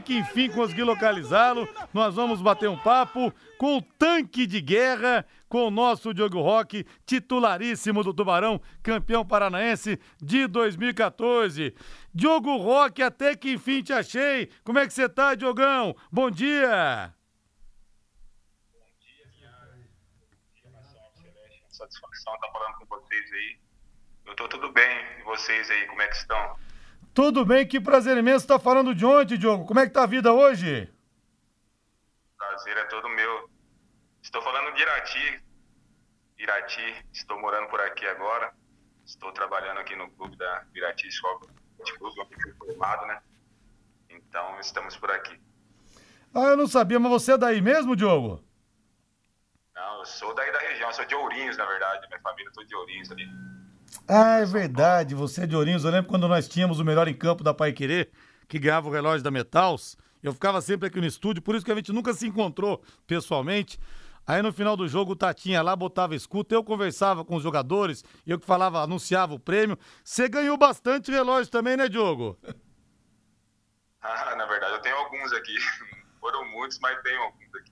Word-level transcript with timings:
que 0.00 0.18
enfim 0.18 0.50
consegui 0.50 0.82
localizá-lo. 0.82 1.68
Nós 1.92 2.14
vamos 2.14 2.40
bater 2.40 2.68
um 2.68 2.76
papo 2.76 3.32
com 3.58 3.78
o 3.78 3.82
tanque 3.82 4.46
de 4.46 4.60
guerra, 4.60 5.26
com 5.48 5.66
o 5.66 5.70
nosso 5.70 6.14
Diogo 6.14 6.40
Roque, 6.40 6.86
titularíssimo 7.04 8.02
do 8.02 8.14
Tubarão, 8.14 8.60
campeão 8.82 9.24
paranaense 9.26 9.98
de 10.20 10.46
2014. 10.46 11.74
Diogo 12.14 12.56
Roque, 12.56 13.02
até 13.02 13.36
que 13.36 13.52
enfim 13.52 13.82
te 13.82 13.92
achei. 13.92 14.50
Como 14.64 14.78
é 14.78 14.86
que 14.86 14.92
você 14.92 15.08
tá, 15.08 15.34
Diogão? 15.34 15.94
Bom 16.10 16.30
dia! 16.30 17.14
Satisfação 21.70 22.34
estar 22.34 22.48
falando 22.52 22.74
com 22.74 22.86
vocês 22.86 23.32
aí. 23.32 23.58
Eu 24.26 24.36
tô 24.36 24.46
tudo 24.48 24.70
bem. 24.70 25.04
E 25.18 25.22
vocês 25.22 25.70
aí, 25.70 25.86
como 25.86 26.02
é 26.02 26.08
que 26.08 26.16
estão? 26.16 26.56
Tudo 27.12 27.44
bem, 27.44 27.66
que 27.66 27.80
prazer 27.80 28.16
imenso 28.16 28.44
estar 28.44 28.58
falando 28.58 28.94
de 28.94 29.04
onde, 29.04 29.36
Diogo? 29.36 29.66
Como 29.66 29.80
é 29.80 29.86
que 29.86 29.92
tá 29.92 30.04
a 30.04 30.06
vida 30.06 30.32
hoje? 30.32 30.88
Prazer 32.38 32.76
é 32.76 32.84
todo 32.84 33.08
meu. 33.08 33.50
Estou 34.22 34.40
falando 34.42 34.72
de 34.74 34.82
Irati. 34.82 35.42
Irati, 36.38 37.06
estou 37.12 37.40
morando 37.40 37.68
por 37.68 37.80
aqui 37.80 38.06
agora. 38.06 38.52
Estou 39.04 39.32
trabalhando 39.32 39.78
aqui 39.78 39.96
no 39.96 40.08
clube 40.12 40.36
da 40.36 40.64
Irati 40.74 41.08
Escola 41.08 41.40
de 41.84 41.98
Clube, 41.98 42.20
onde 42.20 42.42
fui 42.42 42.54
formado, 42.54 43.06
né? 43.06 43.20
Então, 44.08 44.60
estamos 44.60 44.96
por 44.96 45.10
aqui. 45.10 45.38
Ah, 46.32 46.50
eu 46.50 46.56
não 46.56 46.68
sabia, 46.68 47.00
mas 47.00 47.10
você 47.10 47.32
é 47.32 47.38
daí 47.38 47.60
mesmo, 47.60 47.96
Diogo? 47.96 48.44
Não, 49.74 49.98
eu 49.98 50.04
sou 50.04 50.32
daí 50.34 50.52
da 50.52 50.58
região, 50.60 50.92
sou 50.92 51.04
de 51.04 51.14
Ourinhos, 51.14 51.56
na 51.56 51.66
verdade. 51.66 52.06
Minha 52.06 52.20
família 52.20 52.50
é 52.56 52.64
de 52.64 52.74
Ourinhos 52.76 53.10
ali. 53.10 53.26
Ah, 54.12 54.40
é 54.40 54.44
verdade, 54.44 55.14
você 55.14 55.44
é 55.44 55.46
de 55.46 55.54
Ourinhos. 55.54 55.84
Eu 55.84 55.92
lembro 55.92 56.10
quando 56.10 56.26
nós 56.26 56.48
tínhamos 56.48 56.80
o 56.80 56.84
melhor 56.84 57.06
em 57.06 57.14
campo 57.14 57.44
da 57.44 57.54
Pai 57.54 57.72
Querer, 57.72 58.10
que 58.48 58.58
ganhava 58.58 58.88
o 58.88 58.90
relógio 58.90 59.22
da 59.22 59.30
Metals. 59.30 59.96
Eu 60.20 60.32
ficava 60.32 60.60
sempre 60.60 60.88
aqui 60.88 61.00
no 61.00 61.06
estúdio, 61.06 61.40
por 61.40 61.54
isso 61.54 61.64
que 61.64 61.70
a 61.70 61.76
gente 61.76 61.92
nunca 61.92 62.12
se 62.12 62.26
encontrou 62.26 62.82
pessoalmente. 63.06 63.78
Aí 64.26 64.42
no 64.42 64.52
final 64.52 64.76
do 64.76 64.88
jogo 64.88 65.12
o 65.12 65.16
Tatinha 65.16 65.62
lá 65.62 65.76
botava 65.76 66.16
escuta, 66.16 66.56
eu 66.56 66.64
conversava 66.64 67.24
com 67.24 67.36
os 67.36 67.42
jogadores, 67.44 68.04
eu 68.26 68.36
que 68.36 68.44
falava, 68.44 68.82
anunciava 68.82 69.32
o 69.32 69.38
prêmio. 69.38 69.78
Você 70.02 70.28
ganhou 70.28 70.56
bastante 70.56 71.12
relógio 71.12 71.48
também, 71.48 71.76
né, 71.76 71.88
Diogo? 71.88 72.36
Ah, 74.02 74.34
na 74.34 74.46
verdade, 74.46 74.72
eu 74.72 74.80
tenho 74.80 74.96
alguns 74.96 75.30
aqui. 75.34 75.54
Foram 76.18 76.50
muitos, 76.50 76.78
mas 76.78 77.00
tenho 77.02 77.20
alguns 77.20 77.54
aqui. 77.54 77.70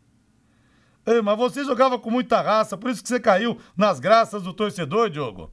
Ei, 1.07 1.23
mas 1.23 1.39
você 1.39 1.65
jogava 1.65 1.99
com 1.99 2.11
muita 2.11 2.43
raça, 2.43 2.77
por 2.77 2.91
isso 2.91 3.03
que 3.03 3.09
você 3.09 3.19
caiu 3.19 3.59
nas 3.75 3.99
graças 3.99 4.43
do 4.43 4.53
torcedor, 4.53 5.09
Diogo? 5.09 5.51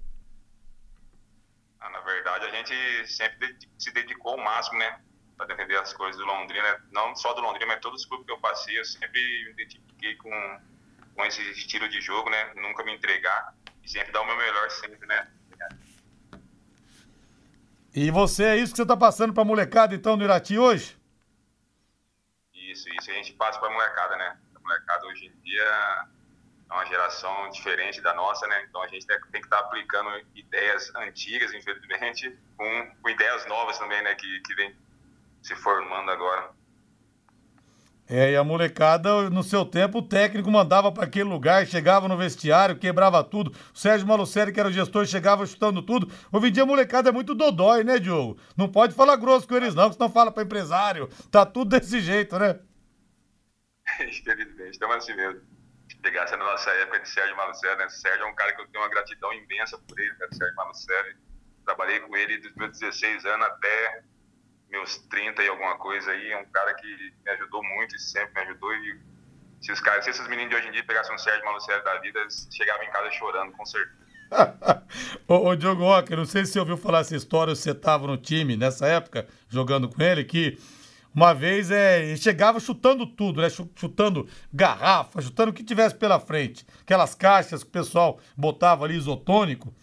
Ah, 1.86 1.90
na 1.92 2.00
verdade, 2.00 2.46
a 2.46 2.50
gente 2.66 3.08
sempre 3.12 3.56
se 3.78 3.92
dedicou 3.92 4.34
ao 4.34 4.38
máximo, 4.38 4.80
né? 4.80 5.00
Para 5.38 5.48
defender 5.48 5.78
as 5.78 5.94
coisas 5.94 6.18
do 6.18 6.26
Londrina. 6.26 6.84
Não 6.92 7.16
só 7.16 7.34
do 7.34 7.42
Londrina, 7.42 7.68
mas 7.68 7.82
todos 7.82 8.02
os 8.02 8.08
clubes 8.08 8.26
que 8.26 8.32
eu 8.32 8.40
passei, 8.40 8.80
eu 8.80 8.86
sempre 8.86 9.22
me 9.46 9.52
identifiquei 9.52 10.16
com, 10.16 10.60
com 11.16 11.26
esse 11.26 11.42
estilo 11.52 11.88
de 11.90 12.02
jogo, 12.02 12.30
né? 12.30 12.54
Nunca 12.56 12.84
me 12.84 12.96
entregar 12.96 13.54
e 13.84 13.90
sempre 13.90 14.12
dar 14.12 14.22
o 14.22 14.26
meu 14.26 14.38
melhor 14.38 14.70
sempre, 14.72 15.06
né? 15.08 15.28
E 17.94 18.12
você, 18.12 18.44
é 18.44 18.58
isso 18.58 18.74
que 18.74 18.78
você 18.78 18.86
tá 18.86 18.98
passando 18.98 19.34
pra 19.34 19.46
molecada, 19.46 19.96
então, 19.96 20.18
no 20.18 20.24
Irati 20.26 20.58
hoje? 20.58 20.98
Isso, 22.54 22.90
isso 22.90 23.10
a 23.10 23.14
gente 23.14 23.32
passa 23.34 23.58
pra 23.58 23.70
molecada, 23.70 24.18
né? 24.18 24.38
A 24.54 24.60
molecada 24.60 25.06
hoje 25.08 25.28
em 25.28 25.42
dia 25.42 26.08
é 26.70 26.74
uma 26.74 26.86
geração 26.86 27.50
diferente 27.50 28.02
da 28.02 28.14
nossa, 28.14 28.48
né? 28.48 28.66
Então 28.68 28.82
a 28.82 28.88
gente 28.88 29.06
tem 29.06 29.20
que 29.20 29.38
estar 29.38 29.58
tá 29.58 29.66
aplicando 29.66 30.10
ideias 30.36 30.92
antigas, 30.96 31.54
infelizmente, 31.54 32.38
com, 32.58 32.92
com, 33.02 33.10
ideias 33.10 33.46
novas 33.46 33.78
também, 33.78 34.02
né? 34.04 34.16
Que, 34.16 34.40
que 34.42 34.56
vem 34.56 34.76
se 35.42 35.56
formando 35.56 36.10
agora. 36.10 36.50
É, 38.08 38.32
e 38.32 38.36
a 38.36 38.44
molecada, 38.44 39.32
no 39.32 39.42
seu 39.42 39.66
tempo, 39.66 39.98
o 39.98 40.02
técnico 40.02 40.52
mandava 40.52 40.92
para 40.92 41.06
aquele 41.06 41.28
lugar, 41.28 41.66
chegava 41.66 42.08
no 42.08 42.16
vestiário, 42.16 42.78
quebrava 42.78 43.24
tudo. 43.24 43.52
O 43.74 43.78
Sérgio 43.78 44.08
Malucelli, 44.08 44.52
que 44.52 44.60
era 44.60 44.70
o 44.70 44.72
gestor, 44.72 45.08
chegava 45.08 45.46
chutando 45.46 45.82
tudo. 45.82 46.12
Hoje 46.32 46.48
em 46.48 46.52
dia 46.52 46.64
a 46.64 46.68
molecada 46.68 47.10
é 47.10 47.12
muito 47.12 47.34
dodói, 47.34 47.84
né, 47.84 47.98
Diogo? 47.98 48.38
Não 48.56 48.68
pode 48.68 48.94
falar 48.94 49.16
grosso 49.16 49.48
com 49.48 49.56
eles, 49.56 49.74
não, 49.74 49.90
que 49.90 49.96
senão 49.96 50.10
fala 50.10 50.32
para 50.32 50.44
empresário. 50.44 51.10
Tá 51.32 51.46
tudo 51.46 51.78
desse 51.80 52.00
jeito, 52.00 52.38
né? 52.38 52.60
Infelizmente, 54.02 54.72
estamos 54.72 54.98
assim 54.98 55.16
mesmo. 55.16 55.55
Se 56.06 56.12
pegasse 56.12 56.36
na 56.36 56.46
nossa 56.46 56.70
época 56.70 57.00
de 57.00 57.10
Sérgio 57.10 57.36
Malucelli, 57.36 57.78
né? 57.78 57.90
Sérgio 57.90 58.26
é 58.26 58.28
um 58.28 58.36
cara 58.36 58.54
que 58.54 58.62
eu 58.62 58.68
tenho 58.68 58.84
uma 58.84 58.90
gratidão 58.92 59.34
imensa 59.34 59.76
por 59.76 60.00
ele, 60.00 60.14
né? 60.20 60.28
Sérgio 60.32 60.56
Malucelli. 60.56 61.18
Trabalhei 61.66 62.00
com 62.00 62.16
ele 62.16 62.38
dos 62.38 62.54
meus 62.54 62.78
16 62.78 63.26
anos 63.26 63.48
até 63.48 64.04
meus 64.70 65.00
30 65.10 65.42
e 65.42 65.48
alguma 65.48 65.80
coisa 65.80 66.12
aí, 66.12 66.32
é 66.32 66.38
um 66.38 66.46
cara 66.52 66.76
que 66.76 67.12
me 67.26 67.32
ajudou 67.32 67.64
muito 67.64 67.96
e 67.96 68.00
sempre 68.00 68.36
me 68.36 68.42
ajudou. 68.52 68.72
E 68.76 69.00
se 69.62 69.72
os 69.72 69.80
caras, 69.80 70.04
se 70.04 70.12
esses 70.12 70.28
meninos 70.28 70.52
de 70.52 70.56
hoje 70.58 70.68
em 70.68 70.74
dia 70.74 70.86
pegassem 70.86 71.16
um 71.16 71.18
Sérgio 71.18 71.44
Malucelli 71.44 71.84
da 71.84 71.98
vida, 71.98 72.20
eles 72.20 72.48
chegavam 72.52 72.84
em 72.84 72.92
casa 72.92 73.10
chorando, 73.10 73.52
com 73.54 73.66
certeza. 73.66 73.98
ô, 75.28 75.50
ô, 75.50 75.56
Diogo 75.56 75.86
Rocker, 75.86 76.16
não 76.16 76.26
sei 76.26 76.46
se 76.46 76.52
você 76.52 76.60
ouviu 76.60 76.78
falar 76.78 77.00
essa 77.00 77.16
história, 77.16 77.56
você 77.56 77.72
estava 77.72 78.06
no 78.06 78.16
time 78.16 78.56
nessa 78.56 78.86
época, 78.86 79.28
jogando 79.50 79.90
com 79.90 80.04
ele, 80.04 80.24
que 80.24 80.56
uma 81.16 81.34
vez 81.34 81.72
é, 81.72 82.04
ele 82.04 82.18
chegava 82.18 82.60
chutando 82.60 83.08
tudo, 83.08 83.42
né? 83.42 83.48
Chutando 83.50 84.28
garrafa, 84.52 85.22
chutando 85.22 85.52
o 85.52 85.54
que 85.54 85.64
tivesse 85.64 85.96
pela 85.96 86.20
frente. 86.20 86.66
Aquelas 86.82 87.16
caixas 87.16 87.64
que 87.64 87.70
o 87.70 87.72
pessoal 87.72 88.20
botava 88.36 88.84
ali 88.84 88.96
isotônico. 88.96 89.74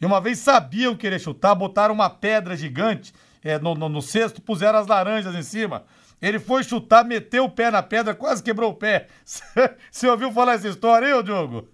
E 0.00 0.04
uma 0.04 0.20
vez 0.20 0.38
sabiam 0.38 0.96
querer 0.96 1.20
chutar, 1.20 1.54
botaram 1.54 1.94
uma 1.94 2.10
pedra 2.10 2.56
gigante 2.56 3.14
é, 3.44 3.60
no, 3.60 3.76
no, 3.76 3.88
no 3.88 4.02
cesto, 4.02 4.42
puseram 4.42 4.80
as 4.80 4.88
laranjas 4.88 5.34
em 5.36 5.42
cima. 5.44 5.84
Ele 6.20 6.40
foi 6.40 6.64
chutar, 6.64 7.04
meteu 7.04 7.44
o 7.44 7.50
pé 7.50 7.70
na 7.70 7.82
pedra, 7.82 8.12
quase 8.12 8.42
quebrou 8.42 8.72
o 8.72 8.74
pé. 8.74 9.06
Você 9.90 10.08
ouviu 10.08 10.32
falar 10.32 10.54
essa 10.54 10.68
história 10.68 11.16
ô 11.16 11.22
Diogo? 11.22 11.68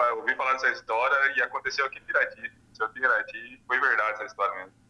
Eu 0.00 0.16
ouvi 0.18 0.34
falar 0.34 0.52
dessa 0.54 0.70
história 0.70 1.16
e 1.36 1.42
aconteceu 1.42 1.86
aqui 1.86 1.98
em 1.98 2.02
em 2.02 2.92
Pirati 2.92 3.62
foi 3.66 3.80
verdade 3.80 4.12
essa 4.14 4.24
história 4.24 4.54
mesmo. 4.56 4.83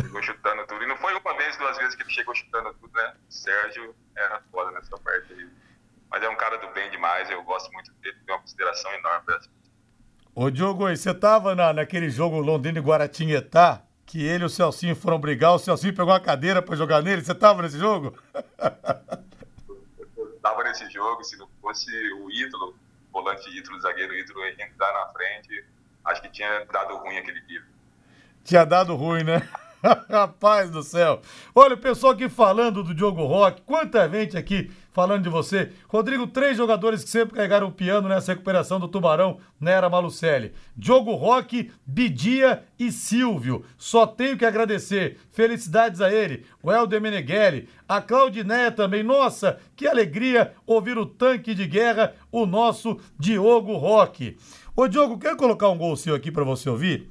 Chegou 0.00 0.22
chutando 0.22 0.66
tudo. 0.66 0.84
E 0.84 0.86
não 0.86 0.96
foi 0.96 1.14
uma 1.14 1.36
vez, 1.36 1.56
duas 1.56 1.76
vezes 1.78 1.94
que 1.94 2.02
ele 2.02 2.10
chegou 2.10 2.34
chutando 2.34 2.72
tudo, 2.74 2.92
né? 2.94 3.14
O 3.28 3.32
Sérgio 3.32 3.94
era 4.14 4.42
foda 4.50 4.70
nessa 4.72 4.96
parte 4.98 5.32
aí. 5.32 5.48
Mas 6.10 6.22
é 6.22 6.28
um 6.28 6.36
cara 6.36 6.58
do 6.58 6.68
bem 6.72 6.90
demais, 6.90 7.28
eu 7.30 7.42
gosto 7.42 7.72
muito 7.72 7.92
dele, 7.94 8.16
tenho 8.24 8.36
uma 8.36 8.42
consideração 8.42 8.92
enorme 8.94 9.24
pra 9.24 9.40
Ô 10.34 10.50
Diogo, 10.50 10.86
você 10.88 11.14
tava 11.14 11.54
na, 11.54 11.72
naquele 11.72 12.10
jogo 12.10 12.38
Londrina 12.38 12.78
e 12.78 12.82
Guaratinguetá, 12.82 13.82
que 14.04 14.22
ele 14.22 14.44
e 14.44 14.46
o 14.46 14.50
Celcinho 14.50 14.94
foram 14.94 15.18
brigar, 15.18 15.54
o 15.54 15.58
Celcinho 15.58 15.94
pegou 15.94 16.12
uma 16.12 16.20
cadeira 16.20 16.60
para 16.60 16.76
jogar 16.76 17.02
nele. 17.02 17.24
Você 17.24 17.34
tava 17.34 17.62
nesse 17.62 17.78
jogo? 17.78 18.16
Eu 20.16 20.38
tava 20.42 20.62
nesse 20.64 20.88
jogo, 20.90 21.24
se 21.24 21.36
não 21.38 21.48
fosse 21.60 21.90
o 22.12 22.30
ídolo, 22.30 22.76
volante 23.10 23.48
ídolo, 23.50 23.80
zagueiro 23.80 24.14
ídolo, 24.14 24.46
entrar 24.46 24.92
na 24.92 25.06
frente, 25.12 25.64
acho 26.04 26.20
que 26.20 26.28
tinha 26.28 26.64
dado 26.66 26.96
ruim 26.98 27.16
aquele 27.16 27.40
dia. 27.40 27.64
Tinha 28.44 28.64
dado 28.64 28.94
ruim, 28.94 29.24
né? 29.24 29.48
Rapaz 30.08 30.70
do 30.70 30.82
céu. 30.82 31.20
Olha, 31.54 31.74
o 31.74 31.78
pessoal 31.78 32.12
aqui 32.12 32.28
falando 32.28 32.82
do 32.82 32.94
Diogo 32.94 33.24
Rock, 33.24 33.62
quanta 33.62 34.08
gente 34.08 34.36
aqui 34.36 34.70
falando 34.92 35.22
de 35.22 35.28
você. 35.28 35.72
Rodrigo, 35.88 36.26
três 36.26 36.56
jogadores 36.56 37.04
que 37.04 37.10
sempre 37.10 37.36
carregaram 37.36 37.68
o 37.68 37.72
piano 37.72 38.08
nessa 38.08 38.32
recuperação 38.32 38.80
do 38.80 38.88
Tubarão 38.88 39.38
na 39.60 39.70
era 39.70 39.90
Malucelli. 39.90 40.52
Diogo 40.76 41.14
Roque, 41.14 41.70
Bidia 41.86 42.64
e 42.78 42.90
Silvio. 42.90 43.64
Só 43.76 44.06
tenho 44.06 44.36
que 44.36 44.44
agradecer. 44.44 45.18
Felicidades 45.30 46.00
a 46.00 46.10
ele. 46.10 46.44
O 46.62 46.72
Helder 46.72 47.00
Meneghelli, 47.00 47.68
a 47.88 48.00
Claudinéia 48.00 48.72
também. 48.72 49.02
Nossa, 49.02 49.58
que 49.76 49.86
alegria 49.86 50.54
ouvir 50.66 50.98
o 50.98 51.06
tanque 51.06 51.54
de 51.54 51.66
guerra, 51.66 52.14
o 52.32 52.46
nosso 52.46 52.98
Diogo 53.18 53.76
Roque. 53.76 54.36
Ô 54.74 54.88
Diogo, 54.88 55.18
quero 55.18 55.36
colocar 55.36 55.68
um 55.68 55.78
gol 55.78 55.96
seu 55.96 56.14
aqui 56.14 56.30
para 56.30 56.44
você 56.44 56.68
ouvir, 56.68 57.10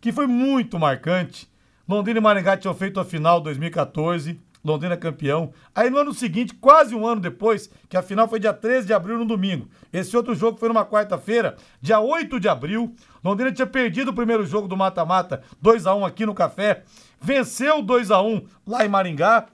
que 0.00 0.12
foi 0.12 0.26
muito 0.26 0.78
marcante 0.78 1.52
Londrina 1.86 2.18
e 2.18 2.22
Maringá 2.22 2.56
tinham 2.56 2.74
feito 2.74 2.98
a 2.98 3.04
final 3.04 3.40
2014. 3.40 4.40
Londrina 4.64 4.96
campeão. 4.96 5.52
Aí 5.74 5.90
no 5.90 5.98
ano 5.98 6.14
seguinte, 6.14 6.54
quase 6.54 6.94
um 6.94 7.06
ano 7.06 7.20
depois, 7.20 7.68
que 7.86 7.98
a 7.98 8.02
final 8.02 8.26
foi 8.26 8.40
dia 8.40 8.52
13 8.54 8.86
de 8.86 8.94
abril, 8.94 9.18
no 9.18 9.26
domingo. 9.26 9.68
Esse 9.92 10.16
outro 10.16 10.34
jogo 10.34 10.58
foi 10.58 10.68
numa 10.68 10.86
quarta-feira, 10.86 11.56
dia 11.82 12.00
8 12.00 12.40
de 12.40 12.48
abril. 12.48 12.94
Londrina 13.22 13.52
tinha 13.52 13.66
perdido 13.66 14.10
o 14.10 14.14
primeiro 14.14 14.46
jogo 14.46 14.66
do 14.66 14.76
mata-mata, 14.76 15.42
2 15.60 15.86
a 15.86 15.94
1 15.94 16.06
aqui 16.06 16.24
no 16.24 16.34
Café. 16.34 16.82
Venceu 17.20 17.82
2 17.82 18.10
a 18.10 18.22
1 18.22 18.46
lá 18.66 18.86
em 18.86 18.88
Maringá. 18.88 19.46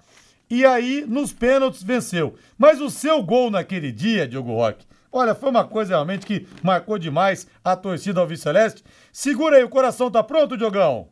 E 0.48 0.64
aí, 0.64 1.04
nos 1.06 1.32
pênaltis, 1.32 1.82
venceu. 1.82 2.36
Mas 2.56 2.80
o 2.80 2.88
seu 2.88 3.20
gol 3.22 3.50
naquele 3.50 3.90
dia, 3.90 4.28
Diogo 4.28 4.54
Roque, 4.54 4.86
olha, 5.12 5.34
foi 5.34 5.50
uma 5.50 5.64
coisa 5.64 5.94
realmente 5.94 6.26
que 6.26 6.46
marcou 6.62 6.98
demais 6.98 7.48
a 7.64 7.74
torcida 7.74 8.20
Alves 8.20 8.40
Celeste. 8.40 8.84
Segura 9.12 9.56
aí, 9.56 9.64
o 9.64 9.68
coração 9.68 10.08
tá 10.10 10.22
pronto, 10.22 10.56
Diogão? 10.56 11.08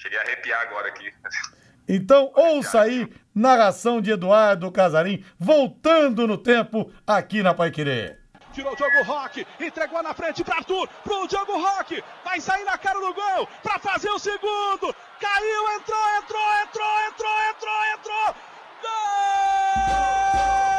Cheguei 0.00 0.18
a 0.18 0.22
arrepiar 0.22 0.62
agora 0.62 0.88
aqui. 0.88 1.12
Então, 1.92 2.30
ouça 2.36 2.82
aí, 2.82 3.12
narração 3.34 4.00
de 4.00 4.12
Eduardo 4.12 4.70
Casarim, 4.70 5.24
voltando 5.36 6.24
no 6.24 6.38
tempo 6.38 6.88
aqui 7.04 7.42
na 7.42 7.52
Pai 7.52 7.72
Querer. 7.72 8.20
Tirou 8.52 8.74
o 8.74 8.76
Diogo 8.76 9.02
Rock, 9.02 9.44
entregou 9.58 10.00
na 10.00 10.14
frente 10.14 10.44
para 10.44 10.58
Arthur, 10.58 10.88
pro 11.02 11.26
Diogo 11.26 11.58
Rock, 11.58 12.00
vai 12.24 12.40
sair 12.40 12.62
na 12.62 12.78
cara 12.78 13.00
do 13.00 13.12
gol 13.12 13.48
para 13.60 13.80
fazer 13.80 14.10
o 14.10 14.20
segundo. 14.20 14.94
Caiu, 15.18 15.70
entrou, 15.74 16.08
entrou, 16.22 16.62
entrou, 16.62 17.00
entrou, 17.08 17.42
entrou, 17.50 17.84
entrou. 17.92 18.36
Gol! 18.82 20.69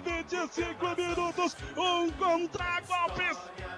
25 0.00 0.96
minutos. 0.96 1.56
Um 1.76 2.10
contra-golpe 2.12 3.22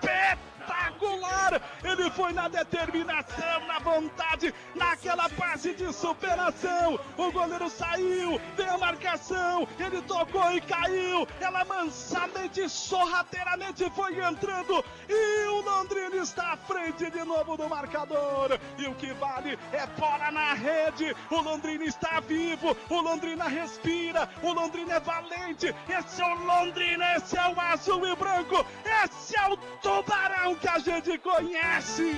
espetacular. 0.05 1.61
Ele 1.83 2.11
foi 2.11 2.33
na 2.33 2.49
determinação, 2.49 3.67
na 3.67 3.79
vontade, 3.79 4.55
naquela 4.75 5.29
passe 5.31 5.75
de 5.75 5.93
superação. 5.93 6.99
O 7.17 7.31
goleiro 7.31 7.71
saiu, 7.71 8.41
veio 8.57 8.75
a 8.75 8.79
marcação, 8.79 9.69
ele 9.79 10.03
tocou 10.03 10.53
e 10.53 10.61
caiu. 10.61 11.27
Ela 11.41 11.65
mansamente, 11.65 12.69
sorrateiramente 12.69 13.89
foi 13.91 14.19
entrando. 14.25 14.85
E 15.09 15.47
o 15.49 15.61
Londrina 15.61 16.17
está 16.17 16.53
à 16.53 16.57
frente 16.57 17.11
de 17.11 17.25
novo 17.25 17.57
do 17.57 17.69
marcador. 17.69 18.59
E 18.79 18.87
o 18.87 18.95
que 18.95 19.13
vale 19.15 19.59
é 19.73 19.87
bola 19.99 20.31
na 20.31 20.55
rede. 20.55 21.15
O 21.31 21.41
Londrina 21.41 21.85
está 21.85 22.21
vivo, 22.21 22.77
o 22.91 23.01
Londrina 23.01 23.45
respira, 23.45 24.29
o 24.43 24.53
Londrina 24.53 24.95
é 24.95 25.01
valente. 25.01 25.75
Esse 25.89 26.23
é 26.23 26.27
o 26.27 26.45
Londrina, 26.45 27.17
esse 27.17 27.39
é 27.39 27.49
o 27.49 27.61
azul 27.61 28.07
e 28.07 28.17
branco, 28.17 28.67
esse 29.05 29.39
é 29.39 29.49
o 29.49 29.57
tubarão 29.57 30.55
que 30.57 30.69
a 30.69 30.79
gente 30.79 31.17
conhece. 31.19 32.13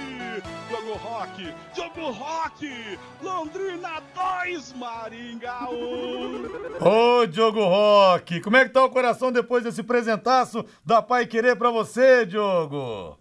Jogo 0.71 0.95
Rock, 0.95 1.55
Jogo 1.75 2.11
Rock, 2.11 2.99
Londrina 3.23 4.03
2, 4.15 4.73
Maringá 4.87 5.69
1. 5.69 6.79
Ô, 6.81 7.27
Diogo 7.27 7.65
Rock, 7.65 8.41
como 8.41 8.57
é 8.57 8.65
que 8.65 8.71
tá 8.71 8.85
o 8.85 8.91
coração 8.91 9.33
depois 9.33 9.65
desse 9.65 9.83
presentaço 9.83 10.65
da 10.85 11.03
Pai 11.03 11.27
Querer 11.27 11.57
pra 11.57 11.71
você, 11.71 12.25
Diogo? 12.25 13.19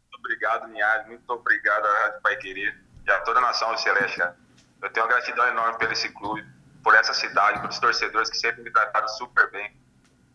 Muito 0.00 0.18
obrigado, 0.18 0.66
Linhares, 0.66 1.06
muito 1.06 1.30
obrigado 1.30 1.86
à 1.86 2.02
Rádio 2.02 2.20
Pai 2.20 2.36
Querer 2.38 2.76
e 3.06 3.10
a 3.12 3.20
toda 3.20 3.38
a 3.38 3.42
nação 3.42 3.76
celeste, 3.76 4.18
cara. 4.18 4.36
Eu 4.82 4.90
tenho 4.90 5.06
uma 5.06 5.12
gratidão 5.12 5.46
enorme 5.46 5.78
por 5.78 5.92
esse 5.92 6.08
clube, 6.08 6.44
por 6.82 6.96
essa 6.96 7.14
cidade, 7.14 7.60
pelos 7.60 7.78
torcedores 7.78 8.28
que 8.28 8.36
sempre 8.36 8.62
me 8.62 8.70
trataram 8.72 9.06
super 9.06 9.48
bem. 9.52 9.72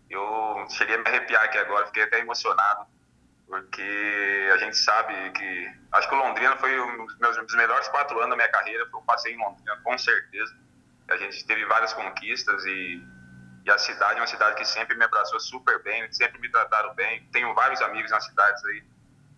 Eu 0.09 0.65
cheguei 0.69 0.95
a 0.95 0.99
me 0.99 1.09
arrepiar 1.09 1.43
aqui 1.43 1.57
agora, 1.57 1.87
fiquei 1.87 2.03
até 2.03 2.19
emocionado, 2.19 2.85
porque 3.51 4.49
a 4.53 4.57
gente 4.59 4.77
sabe 4.77 5.13
que. 5.31 5.71
Acho 5.91 6.07
que 6.07 6.15
o 6.15 6.17
Londrina 6.17 6.55
foi 6.55 6.79
um 6.79 7.05
dos 7.05 7.17
meus 7.19 7.35
dos 7.35 7.55
melhores 7.55 7.85
quatro 7.89 8.17
anos 8.19 8.29
da 8.29 8.35
minha 8.37 8.47
carreira, 8.47 8.87
foi 8.89 9.01
um 9.01 9.03
passeio 9.03 9.35
em 9.35 9.43
Londrina, 9.43 9.77
com 9.83 9.97
certeza. 9.97 10.55
A 11.09 11.17
gente 11.17 11.45
teve 11.45 11.65
várias 11.65 11.91
conquistas 11.91 12.63
e, 12.63 13.03
e 13.65 13.69
a 13.69 13.77
cidade 13.77 14.19
é 14.19 14.21
uma 14.21 14.27
cidade 14.27 14.55
que 14.55 14.63
sempre 14.63 14.95
me 14.95 15.03
abraçou 15.03 15.37
super 15.41 15.83
bem, 15.83 16.09
sempre 16.13 16.39
me 16.39 16.49
trataram 16.49 16.93
bem. 16.95 17.27
Tenho 17.33 17.53
vários 17.53 17.81
amigos 17.81 18.09
nas 18.09 18.23
cidades 18.25 18.63
aí 18.63 18.83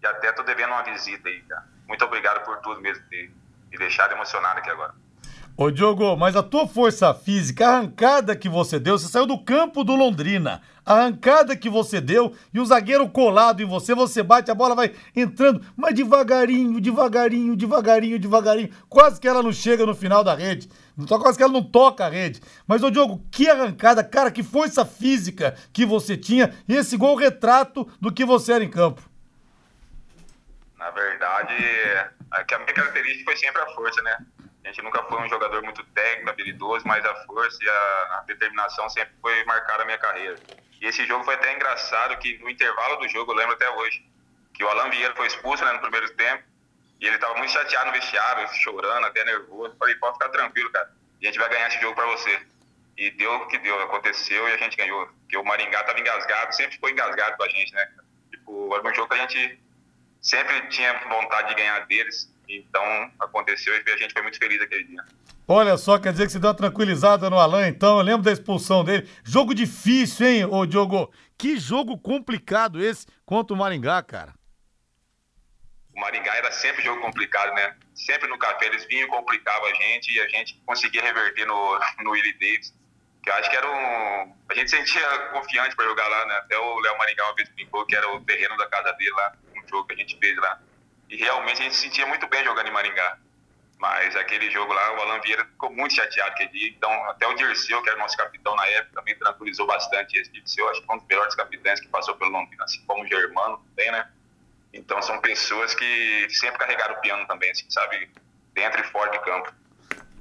e 0.03 0.05
até 0.05 0.31
tô 0.31 0.43
devendo 0.43 0.69
uma 0.69 0.83
visita 0.83 1.27
aí, 1.27 1.41
cara. 1.41 1.65
Muito 1.87 2.05
obrigado 2.05 2.45
por 2.45 2.59
tudo 2.59 2.79
mesmo, 2.81 3.03
de 3.09 3.31
me 3.71 3.77
deixar 3.79 4.11
emocionado 4.11 4.59
aqui 4.59 4.69
agora. 4.69 4.93
Ô 5.57 5.71
Diogo, 5.71 6.15
mas 6.15 6.35
a 6.35 6.43
tua 6.43 6.67
força 6.67 7.13
física, 7.15 7.65
a 7.65 7.77
arrancada 7.77 8.35
que 8.35 8.49
você 8.49 8.79
deu, 8.79 8.97
você 8.97 9.07
saiu 9.07 9.25
do 9.25 9.43
campo 9.43 9.83
do 9.83 9.95
Londrina. 9.95 10.61
A 10.85 10.95
arrancada 10.95 11.55
que 11.55 11.69
você 11.69 12.01
deu 12.01 12.35
e 12.53 12.59
o 12.59 12.65
zagueiro 12.65 13.07
colado 13.07 13.61
em 13.61 13.65
você, 13.65 13.95
você 13.95 14.21
bate, 14.21 14.51
a 14.51 14.55
bola 14.55 14.75
vai 14.75 14.93
entrando, 15.15 15.65
mas 15.77 15.95
devagarinho, 15.95 16.81
devagarinho, 16.81 17.55
devagarinho, 17.55 18.19
devagarinho. 18.19 18.69
Quase 18.89 19.19
que 19.19 19.27
ela 19.27 19.41
não 19.41 19.53
chega 19.53 19.85
no 19.85 19.95
final 19.95 20.23
da 20.23 20.35
rede. 20.35 20.67
Quase 21.07 21.37
que 21.37 21.43
ela 21.43 21.53
não 21.53 21.63
toca 21.63 22.05
a 22.05 22.09
rede. 22.09 22.41
Mas, 22.67 22.83
ô 22.83 22.91
Diogo, 22.91 23.25
que 23.31 23.49
arrancada, 23.49 24.03
cara, 24.03 24.29
que 24.29 24.43
força 24.43 24.85
física 24.85 25.55
que 25.71 25.85
você 25.85 26.17
tinha. 26.17 26.53
E 26.67 26.75
esse 26.75 26.97
gol 26.97 27.15
retrato 27.15 27.87
do 28.01 28.11
que 28.11 28.25
você 28.25 28.51
era 28.51 28.63
em 28.63 28.69
campo. 28.69 29.01
Na 30.77 30.91
verdade, 30.91 31.53
a 32.29 32.57
minha 32.59 32.73
característica 32.73 33.23
foi 33.23 33.37
sempre 33.37 33.61
a 33.61 33.67
força, 33.67 34.01
né? 34.01 34.17
A 34.63 34.67
gente 34.67 34.81
nunca 34.81 35.03
foi 35.03 35.21
um 35.21 35.27
jogador 35.27 35.61
muito 35.61 35.83
técnico, 35.87 36.29
habilidoso, 36.29 36.87
mas 36.87 37.05
a 37.05 37.15
força 37.25 37.57
e 37.61 37.69
a, 37.69 38.23
determinação 38.25 38.89
sempre 38.89 39.13
foi 39.21 39.43
marcar 39.43 39.81
a 39.81 39.85
minha 39.85 39.97
carreira. 39.97 40.37
E 40.79 40.85
esse 40.85 41.05
jogo 41.05 41.23
foi 41.25 41.35
até 41.35 41.53
engraçado, 41.53 42.17
que 42.17 42.37
no 42.39 42.49
intervalo 42.49 42.97
do 42.97 43.07
jogo, 43.09 43.31
eu 43.31 43.35
lembro 43.35 43.53
até 43.55 43.69
hoje, 43.69 44.05
que 44.53 44.63
o 44.63 44.69
Alan 44.69 44.89
Vieira 44.89 45.13
foi 45.15 45.27
expulso 45.27 45.65
né, 45.65 45.73
no 45.73 45.79
primeiro 45.79 46.09
tempo, 46.15 46.43
e 47.01 47.05
ele 47.05 47.15
estava 47.15 47.35
muito 47.35 47.51
chateado 47.51 47.87
no 47.87 47.91
vestiário, 47.91 48.47
chorando, 48.61 49.05
até 49.05 49.25
nervoso. 49.25 49.75
Falei, 49.77 49.95
pode 49.95 50.13
ficar 50.13 50.29
tranquilo, 50.29 50.71
cara, 50.71 50.89
a 51.21 51.25
gente 51.25 51.37
vai 51.37 51.49
ganhar 51.49 51.67
esse 51.67 51.81
jogo 51.81 51.95
para 51.95 52.05
você. 52.05 52.41
E 52.97 53.11
deu 53.11 53.33
o 53.33 53.47
que 53.47 53.57
deu, 53.57 53.77
aconteceu 53.81 54.47
e 54.47 54.53
a 54.53 54.57
gente 54.57 54.77
ganhou. 54.77 55.07
Porque 55.07 55.35
o 55.35 55.43
Maringá 55.43 55.81
estava 55.81 55.99
engasgado, 55.99 56.55
sempre 56.55 56.77
foi 56.77 56.91
engasgado 56.91 57.35
com 57.35 57.43
a 57.43 57.49
gente, 57.49 57.73
né? 57.73 57.91
Tipo, 58.31 58.73
era 58.73 58.87
um 58.87 58.93
jogo 58.93 59.09
que 59.09 59.15
a 59.15 59.27
gente 59.27 59.59
sempre 60.23 60.67
tinha 60.69 60.93
vontade 61.07 61.49
de 61.49 61.55
ganhar 61.55 61.85
deles, 61.85 62.33
então 62.47 63.11
aconteceu 63.19 63.73
e 63.75 63.91
a 63.91 63.97
gente 63.97 64.13
foi 64.13 64.21
muito 64.23 64.39
feliz 64.39 64.59
aquele 64.61 64.85
dia. 64.85 65.03
Olha 65.45 65.77
só, 65.77 65.99
quer 65.99 66.13
dizer 66.13 66.25
que 66.25 66.31
você 66.31 66.39
deu 66.39 66.49
uma 66.49 66.55
tranquilizada 66.55 67.29
no 67.29 67.37
Alan, 67.37 67.67
então. 67.67 67.97
Eu 67.97 68.03
lembro 68.03 68.23
da 68.23 68.31
expulsão 68.31 68.81
dele. 68.83 69.09
Jogo 69.25 69.53
difícil, 69.53 70.25
hein, 70.25 70.45
ô 70.45 70.65
Diogo? 70.65 71.13
Que 71.37 71.57
jogo 71.57 71.97
complicado 71.99 72.81
esse 72.81 73.05
contra 73.25 73.53
o 73.53 73.57
Maringá, 73.57 74.01
cara. 74.01 74.33
O 75.93 75.99
Maringá 75.99 76.33
era 76.37 76.49
sempre 76.51 76.81
jogo 76.81 77.01
complicado, 77.01 77.53
né? 77.55 77.75
Sempre 77.93 78.29
no 78.29 78.37
café 78.37 78.67
eles 78.67 78.85
vinham 78.85 79.05
e 79.05 79.11
complicavam 79.11 79.67
a 79.67 79.73
gente 79.73 80.13
e 80.13 80.21
a 80.21 80.27
gente 80.29 80.59
conseguia 80.65 81.01
reverter 81.01 81.45
no, 81.45 81.79
no 82.03 82.11
Willie 82.11 82.33
Davis. 82.33 82.73
Que 83.21 83.29
eu 83.29 83.33
acho 83.35 83.49
que 83.49 83.55
era 83.55 83.69
um. 83.69 84.35
A 84.49 84.55
gente 84.55 84.69
sentia 84.69 85.19
confiante 85.33 85.75
para 85.75 85.85
jogar 85.85 86.07
lá, 86.07 86.25
né? 86.25 86.35
Até 86.35 86.57
o 86.57 86.79
Léo 86.79 86.97
Maringá 86.97 87.25
uma 87.25 87.35
vez 87.35 87.49
brincou 87.49 87.85
que 87.85 87.95
era 87.95 88.09
o 88.15 88.21
terreno 88.21 88.55
da 88.57 88.67
casa 88.67 88.93
dele 88.93 89.11
lá, 89.11 89.33
jogo 89.69 89.87
que 89.87 89.93
a 89.93 89.97
gente 89.97 90.17
fez 90.17 90.35
lá. 90.37 90.59
E 91.09 91.17
realmente 91.17 91.61
a 91.61 91.63
gente 91.63 91.75
se 91.75 91.81
sentia 91.81 92.05
muito 92.05 92.27
bem 92.27 92.43
jogando 92.43 92.67
em 92.67 92.71
Maringá. 92.71 93.17
Mas 93.83 94.15
aquele 94.15 94.49
jogo 94.49 94.71
lá, 94.71 94.93
o 94.93 95.01
Alan 95.01 95.19
Vieira 95.19 95.43
ficou 95.43 95.69
muito 95.69 95.93
chateado 95.93 96.31
aquele 96.31 96.49
dia. 96.51 96.69
Então, 96.69 96.91
até 97.09 97.27
o 97.27 97.33
Dirceu, 97.33 97.81
que 97.81 97.89
era 97.89 97.97
nosso 97.97 98.15
capitão 98.15 98.55
na 98.55 98.65
época, 98.67 98.95
também 98.95 99.15
tranquilizou 99.17 99.67
bastante 99.67 100.17
esse 100.17 100.31
Dirceu. 100.31 100.69
Acho 100.69 100.79
que 100.79 100.87
foi 100.87 100.95
um 100.95 100.99
dos 100.99 101.07
melhores 101.07 101.35
capitães 101.35 101.81
que 101.81 101.87
passou 101.89 102.15
pelo 102.15 102.31
Londrina, 102.31 102.63
assim 102.63 102.81
como 102.85 103.03
o 103.03 103.07
Germano 103.07 103.57
também, 103.69 103.91
né? 103.91 104.09
Então, 104.71 105.01
são 105.01 105.19
pessoas 105.19 105.75
que 105.75 106.27
sempre 106.29 106.59
carregaram 106.59 106.95
o 106.95 107.01
piano 107.01 107.27
também, 107.27 107.51
assim, 107.51 107.69
sabe? 107.69 108.09
Dentro 108.53 108.79
e 108.79 108.83
fora 108.85 109.11
de 109.11 109.19
campo. 109.19 109.53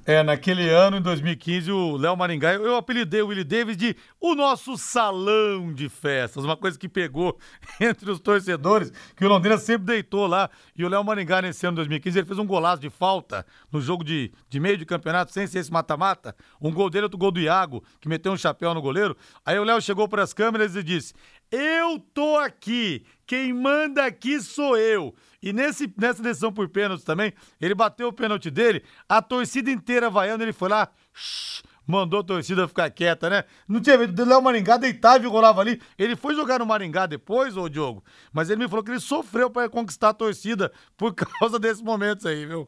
É, 0.05 0.21
naquele 0.21 0.69
ano, 0.69 0.97
em 0.97 1.01
2015, 1.01 1.71
o 1.71 1.95
Léo 1.95 2.17
Maringá, 2.17 2.53
eu 2.55 2.75
apelidei 2.75 3.21
o 3.21 3.27
Willie 3.27 3.45
Davis 3.45 3.77
de 3.77 3.95
o 4.19 4.35
nosso 4.35 4.77
salão 4.77 5.73
de 5.73 5.87
festas, 5.87 6.43
uma 6.43 6.57
coisa 6.57 6.77
que 6.77 6.89
pegou 6.89 7.37
entre 7.79 8.11
os 8.11 8.19
torcedores, 8.19 8.91
que 9.15 9.23
o 9.23 9.29
Londrina 9.29 9.57
sempre 9.57 9.85
deitou 9.85 10.27
lá. 10.27 10.49
E 10.75 10.83
o 10.83 10.89
Léo 10.89 11.01
Maringá, 11.05 11.41
nesse 11.41 11.65
ano 11.65 11.75
de 11.75 11.83
2015, 11.83 12.19
ele 12.19 12.27
fez 12.27 12.37
um 12.37 12.45
golaço 12.45 12.81
de 12.81 12.89
falta 12.89 13.45
no 13.71 13.79
jogo 13.79 14.03
de, 14.03 14.29
de 14.49 14.59
meio 14.59 14.77
de 14.77 14.85
campeonato, 14.85 15.31
sem 15.31 15.47
ser 15.47 15.59
esse 15.59 15.71
mata-mata. 15.71 16.35
Um 16.61 16.73
gol 16.73 16.89
dele, 16.89 17.03
outro 17.03 17.17
gol 17.17 17.31
do 17.31 17.39
Iago, 17.39 17.81
que 18.01 18.09
meteu 18.09 18.33
um 18.33 18.37
chapéu 18.37 18.73
no 18.73 18.81
goleiro. 18.81 19.15
Aí 19.45 19.57
o 19.57 19.63
Léo 19.63 19.81
chegou 19.81 20.09
para 20.09 20.21
as 20.21 20.33
câmeras 20.33 20.75
e 20.75 20.83
disse: 20.83 21.13
Eu 21.55 21.99
tô 21.99 22.37
aqui, 22.37 23.05
quem 23.27 23.53
manda 23.53 24.03
aqui 24.03 24.41
sou 24.41 24.75
eu. 24.75 25.13
E 25.39 25.53
nesse, 25.53 25.93
nessa 25.95 26.23
decisão 26.23 26.51
por 26.51 26.67
pênalti 26.67 27.05
também, 27.05 27.31
ele 27.61 27.75
bateu 27.75 28.07
o 28.07 28.13
pênalti 28.13 28.49
dele, 28.49 28.83
a 29.07 29.21
torcida 29.21 29.69
inteira 29.69 30.09
vaiando, 30.09 30.43
ele 30.43 30.51
foi 30.51 30.67
lá, 30.67 30.89
shh, 31.13 31.61
mandou 31.85 32.21
a 32.21 32.23
torcida 32.23 32.67
ficar 32.67 32.89
quieta, 32.89 33.29
né? 33.29 33.43
Não 33.67 33.79
tinha 33.79 33.99
medo, 33.99 34.19
o 34.19 34.25
Léo 34.25 34.41
Maringá 34.41 34.77
deitava 34.77 35.23
e 35.23 35.27
rolava 35.27 35.61
ali. 35.61 35.79
Ele 35.95 36.15
foi 36.15 36.33
jogar 36.33 36.57
no 36.57 36.65
Maringá 36.65 37.05
depois, 37.05 37.55
ô 37.55 37.69
Diogo, 37.69 38.03
mas 38.31 38.49
ele 38.49 38.63
me 38.63 38.67
falou 38.67 38.83
que 38.83 38.89
ele 38.89 38.99
sofreu 38.99 39.47
para 39.47 39.69
conquistar 39.69 40.09
a 40.09 40.13
torcida 40.15 40.73
por 40.97 41.13
causa 41.13 41.59
desses 41.59 41.83
momentos 41.83 42.25
aí, 42.25 42.47
viu? 42.47 42.67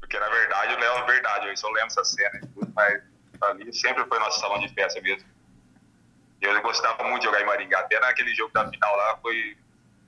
Porque 0.00 0.18
na 0.18 0.28
verdade 0.28 0.74
o 0.74 0.78
Léo 0.78 0.98
é 0.98 1.06
verdade, 1.06 1.48
eu 1.48 1.56
só 1.56 1.68
lembro 1.68 1.86
essa 1.86 2.04
cena, 2.04 2.40
mas 2.74 3.02
ali 3.40 3.72
sempre 3.72 4.04
foi 4.04 4.18
nosso 4.18 4.38
salão 4.38 4.60
de 4.60 4.68
festa 4.74 5.00
mesmo. 5.00 5.31
Eu 6.42 6.60
gostava 6.60 7.04
muito 7.04 7.20
de 7.20 7.26
jogar 7.26 7.40
em 7.40 7.46
Maringá, 7.46 7.78
até 7.78 7.98
naquele 8.00 8.34
jogo 8.34 8.52
da 8.52 8.68
final 8.68 8.96
lá, 8.96 9.16
foi 9.18 9.56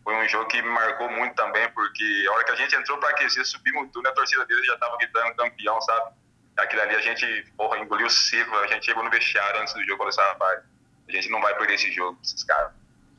foi 0.04 0.14
um 0.16 0.28
jogo 0.28 0.46
que 0.48 0.60
me 0.60 0.68
marcou 0.68 1.10
muito 1.10 1.34
também, 1.34 1.66
porque 1.70 2.26
a 2.28 2.32
hora 2.32 2.44
que 2.44 2.52
a 2.52 2.56
gente 2.56 2.76
entrou 2.76 2.98
para 2.98 3.08
aquecer, 3.08 3.42
subimos 3.46 3.90
tudo, 3.90 4.06
a 4.06 4.12
torcida 4.12 4.44
dele 4.44 4.62
já 4.64 4.74
estava 4.74 4.98
gritando 4.98 5.34
campeão, 5.34 5.80
sabe? 5.80 6.10
Aquilo 6.58 6.82
ali 6.82 6.94
a 6.94 7.00
gente, 7.00 7.50
porra, 7.56 7.78
engoliu 7.78 8.10
seco, 8.10 8.54
a 8.56 8.66
gente 8.66 8.84
chegou 8.84 9.02
no 9.02 9.10
vestiário 9.10 9.62
antes 9.62 9.72
do 9.72 9.80
jogo 9.80 9.94
e 9.94 9.96
falou 9.96 10.08
assim, 10.08 10.20
rapaz, 10.20 10.62
a 11.08 11.12
gente 11.12 11.30
não 11.30 11.40
vai 11.40 11.56
perder 11.56 11.74
esse 11.74 11.90
jogo, 11.90 12.18
esses 12.22 12.44
caras. 12.44 12.70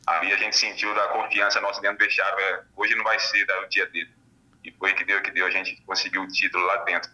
Aí 0.05 0.31
a 0.31 0.38
gente 0.38 0.55
sentiu 0.55 0.93
da 0.93 1.07
confiança 1.07 1.60
nossa 1.60 1.81
dentro 1.81 1.98
do 1.98 2.05
vestiário, 2.05 2.39
é, 2.39 2.63
hoje 2.75 2.93
não 2.95 3.03
vai 3.03 3.19
ser 3.19 3.50
é 3.50 3.60
o 3.62 3.67
dia 3.67 3.88
dele. 3.88 4.13
E 4.63 4.72
foi 4.72 4.93
que 4.93 5.03
deu, 5.03 5.22
que 5.24 5.31
deu, 5.31 5.48
a 5.48 5.50
gente 5.50 5.81
conseguiu 5.88 6.22
o 6.22 6.27
título 6.27 6.63
lá 6.65 6.77
dentro. 6.84 7.10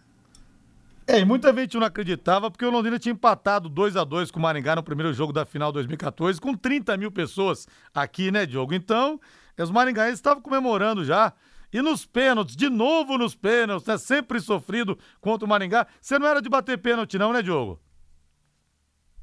É, 1.08 1.20
e 1.20 1.25
muita 1.25 1.53
gente 1.53 1.77
não 1.77 1.86
acreditava 1.86 2.50
porque 2.50 2.65
o 2.65 2.70
Londrina 2.70 3.00
tinha 3.00 3.12
empatado 3.12 3.67
2 3.67 3.98
a 3.98 4.03
2 4.03 4.31
com 4.31 4.39
o 4.39 4.41
Maringá 4.41 4.75
no 4.75 4.84
primeiro 4.84 5.12
jogo 5.13 5.34
da 5.34 5.46
final 5.46 5.72
2014, 5.72 6.39
com 6.39 6.55
30 6.55 6.96
mil 6.98 7.12
pessoas 7.12 7.67
aqui, 7.93 8.31
né, 8.31 8.46
Diogo? 8.46 8.74
Então, 8.74 9.20
os 9.58 9.72
maringaenses 9.72 10.20
estavam 10.20 10.41
comemorando 10.41 11.03
já. 11.03 11.34
E 11.74 11.81
nos 11.81 12.05
pênaltis, 12.05 12.55
de 12.55 12.70
novo 12.70 13.17
nos 13.17 13.34
pênaltis, 13.34 13.88
né? 13.88 13.98
Sempre 13.98 14.41
sofrido 14.41 15.00
contra 15.22 15.46
o 15.46 15.50
Maringá. 15.50 15.88
Você 16.01 16.20
não 16.20 16.27
era 16.27 16.41
de 16.41 16.50
bater 16.50 16.77
pênalti, 16.77 17.17
não, 17.17 17.31
né, 17.31 17.41
Diogo? 17.41 17.81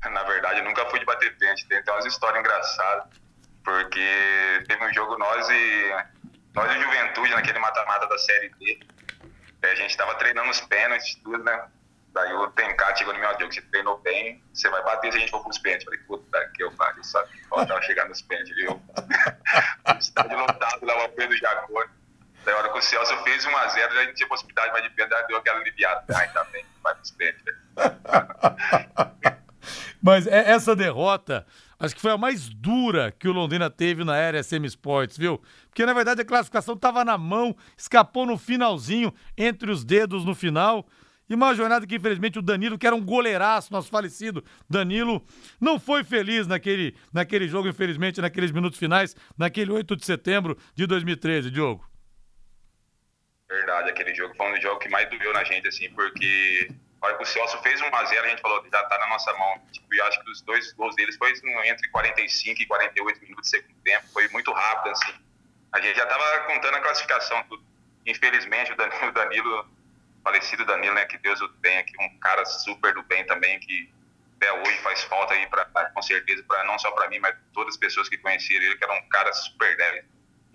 Na 0.02 0.22
verdade, 0.22 0.62
nunca 0.62 0.86
fui 0.86 0.98
de 0.98 1.04
bater 1.04 1.36
pênalti. 1.36 1.66
Tem 1.68 1.78
até 1.78 1.92
umas 1.92 2.06
histórias 2.06 2.40
engraçadas. 2.40 3.04
Porque 3.62 4.64
teve 4.66 4.82
um 4.82 4.94
jogo 4.94 5.18
nós 5.18 5.46
e. 5.50 5.92
Nós 6.54 6.74
e 6.74 6.80
Juventude, 6.80 7.30
naquele 7.32 7.58
mata-mata 7.58 8.06
da 8.06 8.16
Série 8.16 8.48
D. 8.58 8.80
A 9.62 9.74
gente 9.74 9.96
tava 9.96 10.14
treinando 10.14 10.50
os 10.50 10.60
pênaltis, 10.62 11.14
tudo, 11.16 11.42
né? 11.42 11.68
Daí 12.12 12.32
o 12.32 12.50
Tencate 12.52 13.00
chegou 13.00 13.12
no 13.14 13.20
meu 13.20 13.36
Diogo, 13.36 13.52
você 13.52 13.60
treinou 13.62 13.98
bem, 13.98 14.42
você 14.52 14.68
vai 14.70 14.82
bater 14.82 15.12
se 15.12 15.18
a 15.18 15.20
gente 15.20 15.30
for 15.30 15.42
pros 15.42 15.58
pênaltis. 15.58 15.84
Falei, 15.84 16.00
puta 16.00 16.50
que 16.54 16.62
eu 16.62 16.72
falei, 16.72 17.04
sabe? 17.04 17.28
Faltava 17.48 17.80
chegar 17.82 18.08
nos 18.08 18.22
pênaltis, 18.22 18.56
viu? 18.56 18.82
Estádio 19.98 20.38
lotado 20.38 20.84
lá, 20.84 20.96
o 20.96 21.04
apoio 21.04 21.28
do 21.28 21.36
Jacone. 21.36 21.90
Daí 22.44 22.54
a 22.54 22.58
hora 22.58 22.72
que 22.72 22.78
o 22.78 22.82
Celso 22.82 23.16
fez 23.24 23.44
1x0, 23.44 23.74
já 23.74 24.04
não 24.04 24.14
tinha 24.14 24.28
possibilidade 24.28 24.72
mais 24.72 24.84
de 24.84 24.90
pênalti, 24.90 25.26
deu 25.26 25.36
aquela 25.36 25.60
aliviada. 25.60 26.04
Ah, 26.14 26.20
ainda 26.20 26.44
bem, 26.44 26.64
vai 26.82 26.94
pros 26.94 27.10
pênaltis. 27.10 27.54
Mas 30.02 30.26
é, 30.26 30.50
essa 30.50 30.74
derrota, 30.74 31.46
acho 31.78 31.94
que 31.94 32.00
foi 32.00 32.10
a 32.12 32.18
mais 32.18 32.48
dura 32.48 33.12
que 33.12 33.28
o 33.28 33.32
Londrina 33.32 33.70
teve 33.70 34.04
na 34.04 34.16
era 34.16 34.42
SM 34.42 34.64
Sports, 34.66 35.16
viu? 35.16 35.40
Porque 35.68 35.86
na 35.86 35.92
verdade 35.92 36.22
a 36.22 36.24
classificação 36.24 36.74
estava 36.74 37.04
na 37.04 37.16
mão, 37.16 37.56
escapou 37.76 38.26
no 38.26 38.36
finalzinho, 38.36 39.12
entre 39.36 39.70
os 39.70 39.84
dedos 39.84 40.24
no 40.24 40.34
final. 40.34 40.86
E 41.28 41.34
uma 41.34 41.54
jornada 41.54 41.86
que, 41.86 41.96
infelizmente, 41.96 42.38
o 42.38 42.42
Danilo, 42.42 42.78
que 42.78 42.86
era 42.86 42.96
um 42.96 43.04
goleiraço, 43.04 43.70
nosso 43.70 43.90
falecido 43.90 44.42
Danilo, 44.68 45.22
não 45.60 45.78
foi 45.78 46.02
feliz 46.02 46.46
naquele, 46.46 46.96
naquele 47.12 47.46
jogo, 47.46 47.68
infelizmente, 47.68 48.20
naqueles 48.20 48.50
minutos 48.50 48.78
finais, 48.78 49.14
naquele 49.36 49.70
8 49.70 49.94
de 49.94 50.06
setembro 50.06 50.56
de 50.74 50.86
2013, 50.86 51.50
Diogo. 51.50 51.86
Verdade, 53.46 53.90
aquele 53.90 54.14
jogo 54.14 54.34
foi 54.34 54.48
um 54.48 54.52
dos 54.52 54.62
jogos 54.62 54.82
que 54.82 54.90
mais 54.90 55.08
doeu 55.10 55.32
na 55.34 55.44
gente, 55.44 55.68
assim, 55.68 55.90
porque 55.90 56.70
o 57.00 57.24
Celso 57.24 57.58
fez 57.62 57.80
1x0, 57.80 58.18
a 58.18 58.28
gente 58.28 58.42
falou, 58.42 58.64
já 58.70 58.82
tá 58.84 58.98
na 58.98 59.06
nossa 59.08 59.32
mão. 59.34 59.60
Tipo, 59.72 59.94
eu 59.94 60.04
acho 60.06 60.22
que 60.22 60.30
os 60.30 60.40
dois 60.42 60.72
gols 60.72 60.96
deles 60.96 61.16
foi 61.16 61.32
entre 61.66 61.88
45 61.90 62.62
e 62.62 62.66
48 62.66 63.20
minutos 63.20 63.44
de 63.44 63.56
segundo 63.56 63.80
tempo, 63.84 64.06
foi 64.12 64.28
muito 64.28 64.52
rápido, 64.52 64.92
assim. 64.92 65.14
A 65.72 65.80
gente 65.80 65.96
já 65.96 66.06
tava 66.06 66.40
contando 66.40 66.76
a 66.76 66.80
classificação, 66.80 67.42
tudo. 67.44 67.62
Infelizmente, 68.06 68.72
o 68.72 68.76
Danilo, 68.76 69.12
Danilo 69.12 69.78
falecido 70.24 70.64
Danilo, 70.64 70.94
né, 70.94 71.06
que 71.06 71.18
Deus 71.18 71.40
o 71.40 71.48
tenha, 71.60 71.82
que 71.84 71.92
um 72.02 72.18
cara 72.18 72.44
super 72.44 72.92
do 72.94 73.02
bem 73.02 73.24
também, 73.26 73.58
que 73.60 73.90
até 74.36 74.52
hoje 74.52 74.78
faz 74.78 75.02
falta 75.04 75.34
aí, 75.34 75.46
pra, 75.46 75.64
com 75.64 76.02
certeza, 76.02 76.42
pra, 76.46 76.64
não 76.64 76.78
só 76.78 76.90
para 76.92 77.08
mim, 77.08 77.18
mas 77.18 77.34
todas 77.52 77.74
as 77.74 77.78
pessoas 77.78 78.08
que 78.08 78.18
conheceram 78.18 78.64
ele, 78.64 78.76
que 78.76 78.84
era 78.84 78.92
um 78.92 79.08
cara 79.08 79.32
super 79.32 79.76
leve. 79.76 80.04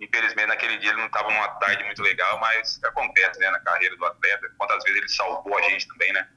Infelizmente, 0.00 0.48
naquele 0.48 0.76
dia 0.78 0.90
ele 0.90 0.98
não 0.98 1.06
estava 1.06 1.30
numa 1.30 1.48
tarde 1.48 1.84
muito 1.84 2.02
legal, 2.02 2.38
mas 2.40 2.80
acontece, 2.82 3.38
né, 3.40 3.50
na 3.50 3.60
carreira 3.60 3.96
do 3.96 4.04
atleta. 4.04 4.50
Quantas 4.58 4.82
vezes 4.84 4.98
ele 4.98 5.08
salvou 5.08 5.56
a 5.56 5.62
gente 5.62 5.86
também, 5.88 6.12
né? 6.12 6.28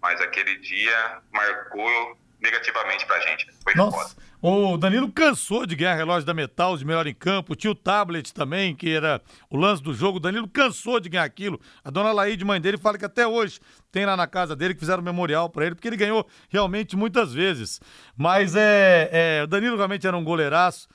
Mas 0.00 0.20
aquele 0.20 0.58
dia 0.58 1.22
marcou 1.32 2.18
negativamente 2.40 3.06
pra 3.06 3.18
gente. 3.20 3.46
Foi 3.62 3.74
Nossa. 3.74 4.14
Foda. 4.14 4.34
O 4.46 4.76
Danilo 4.76 5.10
cansou 5.10 5.64
de 5.64 5.74
ganhar 5.74 5.94
relógio 5.94 6.26
da 6.26 6.34
Metal 6.34 6.76
de 6.76 6.84
melhor 6.84 7.06
em 7.06 7.14
campo. 7.14 7.56
Tinha 7.56 7.70
o 7.70 7.74
tablet 7.74 8.30
também, 8.34 8.76
que 8.76 8.94
era 8.94 9.22
o 9.48 9.56
lance 9.56 9.82
do 9.82 9.94
jogo. 9.94 10.18
O 10.18 10.20
Danilo 10.20 10.46
cansou 10.46 11.00
de 11.00 11.08
ganhar 11.08 11.24
aquilo. 11.24 11.58
A 11.82 11.90
dona 11.90 12.12
Laíde, 12.12 12.44
mãe 12.44 12.60
dele, 12.60 12.76
fala 12.76 12.98
que 12.98 13.06
até 13.06 13.26
hoje 13.26 13.58
tem 13.90 14.04
lá 14.04 14.18
na 14.18 14.26
casa 14.26 14.54
dele 14.54 14.74
que 14.74 14.80
fizeram 14.80 15.00
um 15.00 15.04
memorial 15.04 15.48
para 15.48 15.64
ele, 15.64 15.74
porque 15.74 15.88
ele 15.88 15.96
ganhou 15.96 16.28
realmente 16.50 16.94
muitas 16.94 17.32
vezes. 17.32 17.80
Mas 18.14 18.54
é, 18.54 19.08
é, 19.10 19.42
o 19.44 19.46
Danilo 19.46 19.78
realmente 19.78 20.06
era 20.06 20.14
um 20.14 20.22
goleiraço. 20.22 20.86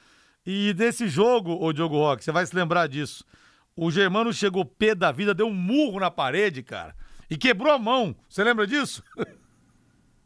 E 0.51 0.73
desse 0.73 1.07
jogo, 1.07 1.63
o 1.63 1.71
Diogo 1.71 1.99
Roque, 1.99 2.23
você 2.23 2.31
vai 2.31 2.43
se 2.43 2.55
lembrar 2.55 2.87
disso. 2.87 3.23
O 3.75 3.91
Germano 3.91 4.33
chegou 4.33 4.65
pé 4.65 4.95
da 4.95 5.11
vida, 5.11 5.31
deu 5.31 5.45
um 5.45 5.53
murro 5.53 5.99
na 5.99 6.09
parede, 6.09 6.63
cara, 6.63 6.95
e 7.29 7.37
quebrou 7.37 7.71
a 7.71 7.77
mão. 7.77 8.15
Você 8.27 8.43
lembra 8.43 8.65
disso? 8.65 9.03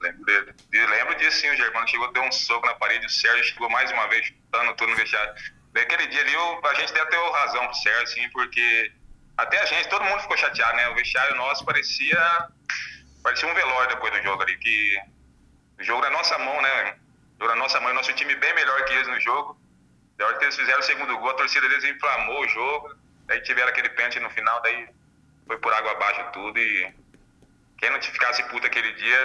Lembro, 0.01 0.25
lembro 0.71 1.17
disso 1.17 1.41
sim, 1.41 1.49
o 1.49 1.57
Germano 1.57 1.85
chegou, 1.89 2.09
deu 2.13 2.23
um 2.23 2.31
soco 2.31 2.65
na 2.65 2.73
parede, 2.75 3.05
o 3.05 3.09
Sérgio 3.09 3.43
chegou 3.43 3.69
mais 3.69 3.91
uma 3.91 4.07
vez 4.07 4.27
chutando 4.27 4.73
tudo 4.75 4.91
no 4.91 4.95
vestiário. 4.95 5.33
Daquele 5.73 6.07
dia 6.07 6.21
ali, 6.21 6.35
a 6.69 6.73
gente 6.75 6.93
ter 6.93 7.31
razão 7.33 7.65
pro 7.65 7.75
Sérgio, 7.75 8.07
sim, 8.07 8.29
porque 8.29 8.93
até 9.35 9.59
a 9.61 9.65
gente, 9.65 9.89
todo 9.89 10.05
mundo 10.05 10.21
ficou 10.21 10.37
chateado, 10.37 10.77
né? 10.77 10.87
O 10.87 10.95
vestiário 10.95 11.35
nosso 11.35 11.65
parecia, 11.65 12.47
parecia 13.21 13.49
um 13.49 13.53
velório 13.53 13.89
depois 13.89 14.13
do 14.13 14.23
jogo 14.23 14.41
ali, 14.41 14.55
que 14.57 14.97
o 15.81 15.83
jogo 15.83 16.01
na 16.01 16.11
nossa 16.11 16.37
mão, 16.37 16.61
né? 16.61 16.95
O 17.37 17.43
jogo 17.43 17.55
na 17.55 17.61
nossa 17.61 17.77
mão, 17.81 17.93
nosso 17.93 18.13
time 18.13 18.33
bem 18.35 18.55
melhor 18.55 18.85
que 18.85 18.93
eles 18.93 19.07
no 19.09 19.19
jogo. 19.19 19.61
Da 20.17 20.27
hora 20.27 20.37
que 20.37 20.45
eles 20.45 20.55
fizeram 20.55 20.79
o 20.79 20.83
segundo 20.83 21.17
gol, 21.17 21.29
a 21.29 21.33
torcida 21.33 21.67
deles 21.67 21.83
inflamou 21.83 22.41
o 22.41 22.47
jogo, 22.47 22.95
daí 23.25 23.41
tiveram 23.41 23.69
aquele 23.69 23.89
pênalti 23.89 24.19
no 24.19 24.29
final, 24.29 24.61
daí 24.61 24.87
foi 25.47 25.57
por 25.57 25.73
água 25.73 25.91
abaixo 25.91 26.23
tudo 26.31 26.57
e 26.57 26.93
quem 27.77 27.89
não 27.89 28.01
ficasse 28.01 28.43
puto 28.49 28.65
aquele 28.65 28.93
dia 28.93 29.17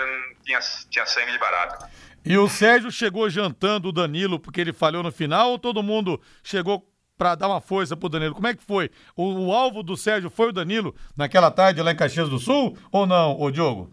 tinha, 0.43 0.59
tinha 0.91 1.07
sangue 1.07 1.33
de 1.33 1.39
barato. 1.39 1.87
E 2.25 2.37
o 2.37 2.49
Sérgio 2.49 2.91
chegou 2.91 3.31
jantando 3.31 3.89
o 3.89 3.93
Danilo 3.93 4.41
porque 4.41 4.61
ele 4.61 4.73
falhou 4.73 5.03
no 5.03 5.13
final 5.13 5.51
ou 5.51 5.59
todo 5.59 5.83
mundo 5.83 6.21
chegou 6.43 6.85
para 7.17 7.35
dar 7.35 7.49
uma 7.49 7.61
força 7.61 7.97
pro 7.97 8.09
Danilo? 8.09 8.35
Como 8.35 8.47
é 8.47 8.55
que 8.55 8.63
foi? 8.63 8.91
O, 9.17 9.47
o, 9.47 9.53
alvo 9.53 9.83
do 9.83 9.97
Sérgio 9.97 10.31
foi 10.31 10.49
o 10.49 10.53
Danilo 10.53 10.95
naquela 11.17 11.51
tarde 11.51 11.83
lá 11.83 11.91
em 11.91 11.97
Caxias 11.97 12.29
do 12.29 12.39
Sul 12.39 12.79
ou 12.93 13.07
não, 13.07 13.39
o 13.39 13.51
Diogo? 13.51 13.93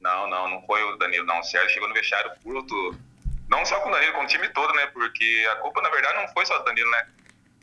Não, 0.00 0.28
não, 0.28 0.48
não 0.48 0.62
foi 0.62 0.82
o 0.82 0.96
Danilo, 0.96 1.26
não. 1.26 1.40
O 1.40 1.42
Sérgio 1.42 1.70
chegou 1.70 1.88
no 1.88 1.94
vestiário 1.94 2.30
puto. 2.42 2.98
Não 3.48 3.64
só 3.64 3.80
com 3.80 3.88
o 3.88 3.92
Danilo, 3.92 4.12
com 4.12 4.24
o 4.24 4.26
time 4.26 4.48
todo, 4.50 4.72
né? 4.74 4.86
Porque 4.88 5.46
a 5.52 5.56
culpa, 5.56 5.80
na 5.80 5.90
verdade, 5.90 6.16
não 6.20 6.28
foi 6.28 6.44
só 6.46 6.58
do 6.58 6.64
Danilo, 6.64 6.90
né? 6.90 7.06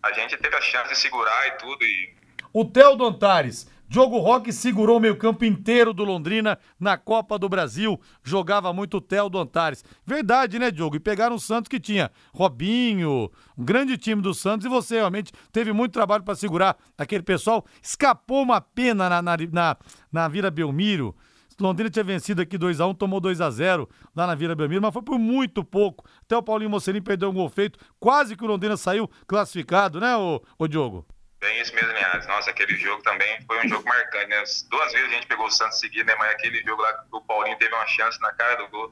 A 0.03 0.11
gente 0.13 0.37
teve 0.37 0.55
a 0.55 0.61
chance 0.61 0.89
de 0.89 0.97
segurar 0.97 1.47
e 1.47 1.51
tudo. 1.51 1.83
E... 1.83 2.15
O 2.53 2.65
Theo 2.65 2.95
Dontares 2.95 3.67
Diogo 3.87 4.17
Roque 4.17 4.51
segurou 4.51 4.97
o 4.97 4.99
meio-campo 4.99 5.45
inteiro 5.45 5.93
do 5.93 6.03
Londrina 6.03 6.57
na 6.79 6.97
Copa 6.97 7.37
do 7.37 7.47
Brasil. 7.47 7.99
Jogava 8.23 8.73
muito 8.73 8.97
o 8.97 9.01
Theo 9.01 9.29
do 9.29 9.37
Antares. 9.37 9.83
Verdade, 10.05 10.57
né, 10.57 10.71
Diogo? 10.71 10.95
E 10.95 10.99
pegaram 10.99 11.35
o 11.35 11.39
Santos 11.39 11.69
que 11.69 11.79
tinha 11.79 12.11
Robinho, 12.33 13.31
um 13.57 13.63
grande 13.63 13.95
time 13.97 14.21
do 14.21 14.33
Santos, 14.33 14.65
e 14.65 14.69
você 14.69 14.95
realmente 14.95 15.31
teve 15.51 15.71
muito 15.71 15.93
trabalho 15.93 16.23
para 16.23 16.35
segurar 16.35 16.75
aquele 16.97 17.23
pessoal. 17.23 17.63
Escapou 17.81 18.41
uma 18.41 18.59
pena 18.59 19.07
na, 19.07 19.21
na, 19.21 19.37
na, 19.51 19.77
na 20.11 20.27
Vila 20.27 20.49
Belmiro. 20.49 21.15
Londrina 21.59 21.89
tinha 21.89 22.03
vencido 22.03 22.41
aqui 22.41 22.57
2x1, 22.57 22.97
tomou 22.97 23.21
2x0 23.21 23.87
lá 24.15 24.27
na 24.27 24.35
Vila 24.35 24.55
Belmiro, 24.55 24.81
mas 24.81 24.93
foi 24.93 25.01
por 25.01 25.17
muito 25.17 25.63
pouco. 25.63 26.05
Até 26.23 26.35
o 26.35 26.43
Paulinho 26.43 26.69
Mocelim 26.69 27.01
perdeu 27.01 27.29
um 27.29 27.33
gol 27.33 27.49
feito. 27.49 27.79
Quase 27.99 28.35
que 28.35 28.43
o 28.43 28.47
Londrina 28.47 28.75
saiu 28.75 29.09
classificado, 29.27 29.99
né, 29.99 30.15
ô, 30.17 30.41
ô 30.59 30.67
Diogo? 30.67 31.05
Bem 31.39 31.61
isso 31.61 31.75
mesmo, 31.75 31.91
Linhares. 31.91 32.25
Nossa, 32.27 32.49
aquele 32.49 32.75
jogo 32.75 33.03
também 33.03 33.39
foi 33.45 33.63
um 33.63 33.69
jogo 33.69 33.87
marcante, 33.87 34.27
né? 34.27 34.43
Duas 34.69 34.91
vezes 34.91 35.09
a 35.09 35.13
gente 35.13 35.27
pegou 35.27 35.45
o 35.45 35.51
Santos 35.51 35.79
seguido, 35.79 36.07
né? 36.07 36.15
Mas 36.17 36.31
aquele 36.31 36.61
jogo 36.63 36.81
lá 36.81 36.93
que 36.93 37.05
o 37.11 37.21
Paulinho 37.21 37.57
teve 37.57 37.73
uma 37.73 37.85
chance 37.85 38.19
na 38.19 38.33
cara 38.33 38.55
do 38.55 38.67
gol. 38.69 38.91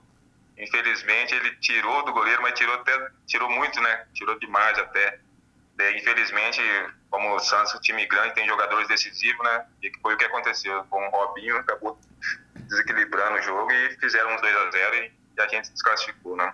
Infelizmente 0.58 1.34
ele 1.34 1.56
tirou 1.56 2.06
do 2.06 2.14
goleiro, 2.14 2.44
mas 2.44 2.54
tirou 2.54 2.76
até 2.76 3.10
tirou 3.26 3.50
muito, 3.50 3.82
né? 3.82 4.06
Tirou 4.14 4.38
demais 4.38 4.78
até. 4.78 5.20
Infelizmente, 5.96 6.62
como 7.10 7.36
o 7.36 7.40
Santos 7.40 7.74
um 7.76 7.80
time 7.80 8.06
grande, 8.06 8.36
tem 8.36 8.48
jogadores 8.48 8.88
decisivos, 8.88 9.44
né? 9.44 9.66
E 9.82 9.92
foi 10.02 10.14
o 10.14 10.18
que 10.18 10.26
aconteceu. 10.26 10.84
Com 10.86 10.98
o 10.98 11.10
Robinho, 11.10 11.58
acabou 11.58 12.00
desequilibrando 12.56 13.40
o 13.40 13.42
jogo 13.42 13.72
e 13.72 13.98
fizeram 14.00 14.36
uns 14.36 14.42
2 14.42 14.56
a 14.56 14.72
0 14.72 14.96
e, 14.96 15.12
e 15.38 15.42
a 15.42 15.48
gente 15.48 15.72
desclassificou, 15.72 16.36
né? 16.36 16.54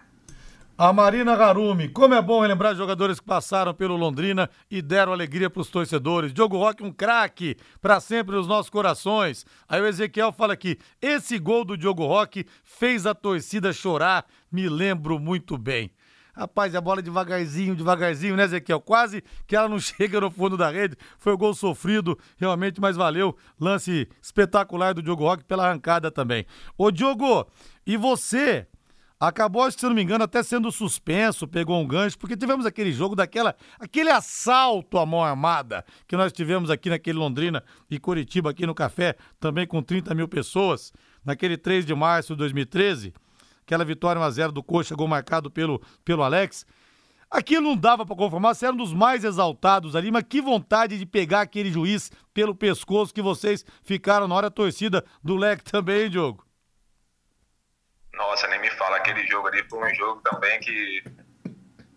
A 0.82 0.94
Marina 0.94 1.36
Garumi, 1.36 1.90
como 1.90 2.14
é 2.14 2.22
bom 2.22 2.40
relembrar 2.40 2.74
jogadores 2.74 3.20
que 3.20 3.26
passaram 3.26 3.74
pelo 3.74 3.98
Londrina 3.98 4.50
e 4.72 4.82
deram 4.82 5.12
alegria 5.12 5.50
para 5.50 5.60
os 5.60 5.70
torcedores. 5.70 6.34
Diogo 6.34 6.58
Roque, 6.58 6.82
um 6.82 6.90
craque, 6.90 7.58
para 7.82 8.00
sempre 8.00 8.34
nos 8.34 8.48
nossos 8.48 8.70
corações. 8.70 9.46
Aí 9.68 9.82
o 9.82 9.86
Ezequiel 9.86 10.32
fala 10.32 10.54
aqui: 10.54 10.80
esse 11.02 11.38
gol 11.38 11.66
do 11.66 11.76
Diogo 11.76 12.06
Roque 12.06 12.46
fez 12.64 13.06
a 13.06 13.14
torcida 13.14 13.74
chorar, 13.74 14.26
me 14.50 14.70
lembro 14.70 15.20
muito 15.20 15.58
bem. 15.58 15.92
Rapaz, 16.39 16.74
a 16.74 16.79
bola 16.79 17.01
devagarzinho, 17.01 17.75
devagarzinho, 17.75 18.38
né, 18.38 18.46
Ezequiel? 18.46 18.79
Quase 18.79 19.22
que 19.46 19.58
ela 19.58 19.67
não 19.67 19.77
chega 19.77 20.22
no 20.22 20.31
fundo 20.31 20.55
da 20.55 20.72
rede. 20.72 20.96
Foi 21.17 21.34
o 21.34 21.38
gol 21.38 21.53
sofrido, 21.53 22.17
realmente, 22.38 22.79
mas 22.79 22.96
valeu. 22.96 23.36
Lance 23.60 24.08
espetacular 24.22 24.93
do 24.93 25.03
Diogo 25.03 25.25
Roque 25.25 25.43
pela 25.43 25.67
arrancada 25.67 26.10
também. 26.10 26.46
Ô, 26.77 26.91
Diogo, 26.91 27.46
e 27.86 27.98
você 27.98 28.65
acabou, 29.19 29.69
se 29.69 29.84
não 29.84 29.93
me 29.93 30.01
engano, 30.01 30.24
até 30.24 30.41
sendo 30.41 30.72
suspenso, 30.72 31.46
pegou 31.46 31.77
um 31.77 31.86
gancho, 31.86 32.17
porque 32.17 32.38
tivemos 32.38 32.65
aquele 32.65 32.93
jogo 32.93 33.17
daquela, 33.17 33.53
aquele 33.77 34.10
assalto 34.10 34.98
à 34.98 35.05
mão 35.05 35.22
armada 35.22 35.84
que 36.08 36.15
nós 36.15 36.31
tivemos 36.31 36.69
aqui 36.69 36.89
naquele 36.89 37.17
Londrina 37.17 37.62
e 37.91 38.00
Curitiba, 38.00 38.51
aqui 38.51 38.65
no 38.65 38.74
Café, 38.74 39.17
também 39.41 39.67
com 39.67 39.84
30 39.84 40.15
mil 40.15 40.29
pessoas, 40.29 40.93
naquele 41.25 41.58
3 41.58 41.86
de 41.86 41.93
março 41.93 42.31
de 42.31 42.38
2013, 42.38 43.13
aquela 43.70 43.86
vitória 43.86 44.20
1x0 44.20 44.52
do 44.52 44.64
Coxa, 44.64 44.96
gol 44.96 45.08
marcado 45.08 45.52
pelo, 45.52 45.80
pelo 46.04 46.24
Alex. 46.24 46.66
Aquilo 47.30 47.62
não 47.62 47.78
dava 47.78 48.04
para 48.04 48.16
conformar, 48.16 48.56
você 48.56 48.66
era 48.66 48.74
um 48.74 48.78
dos 48.78 48.92
mais 48.92 49.24
exaltados 49.24 49.96
ali, 49.96 50.10
mas 50.10 50.24
que 50.28 50.42
vontade 50.42 50.98
de 50.98 51.06
pegar 51.06 51.42
aquele 51.42 51.72
juiz 51.72 52.12
pelo 52.34 52.56
pescoço 52.56 53.14
que 53.14 53.22
vocês 53.22 53.64
ficaram 53.84 54.28
na 54.28 54.34
hora 54.34 54.50
torcida 54.50 55.06
do 55.24 55.36
Leque 55.36 55.64
também, 55.64 56.06
hein, 56.06 56.10
Diogo? 56.10 56.44
Nossa, 58.16 58.48
nem 58.48 58.60
me 58.60 58.72
fala, 58.72 58.98
aquele 58.98 59.28
jogo 59.28 59.48
ali 59.48 59.64
foi 59.70 59.92
um 59.92 59.96
jogo 59.96 60.22
também 60.22 60.60
que 60.62 61.04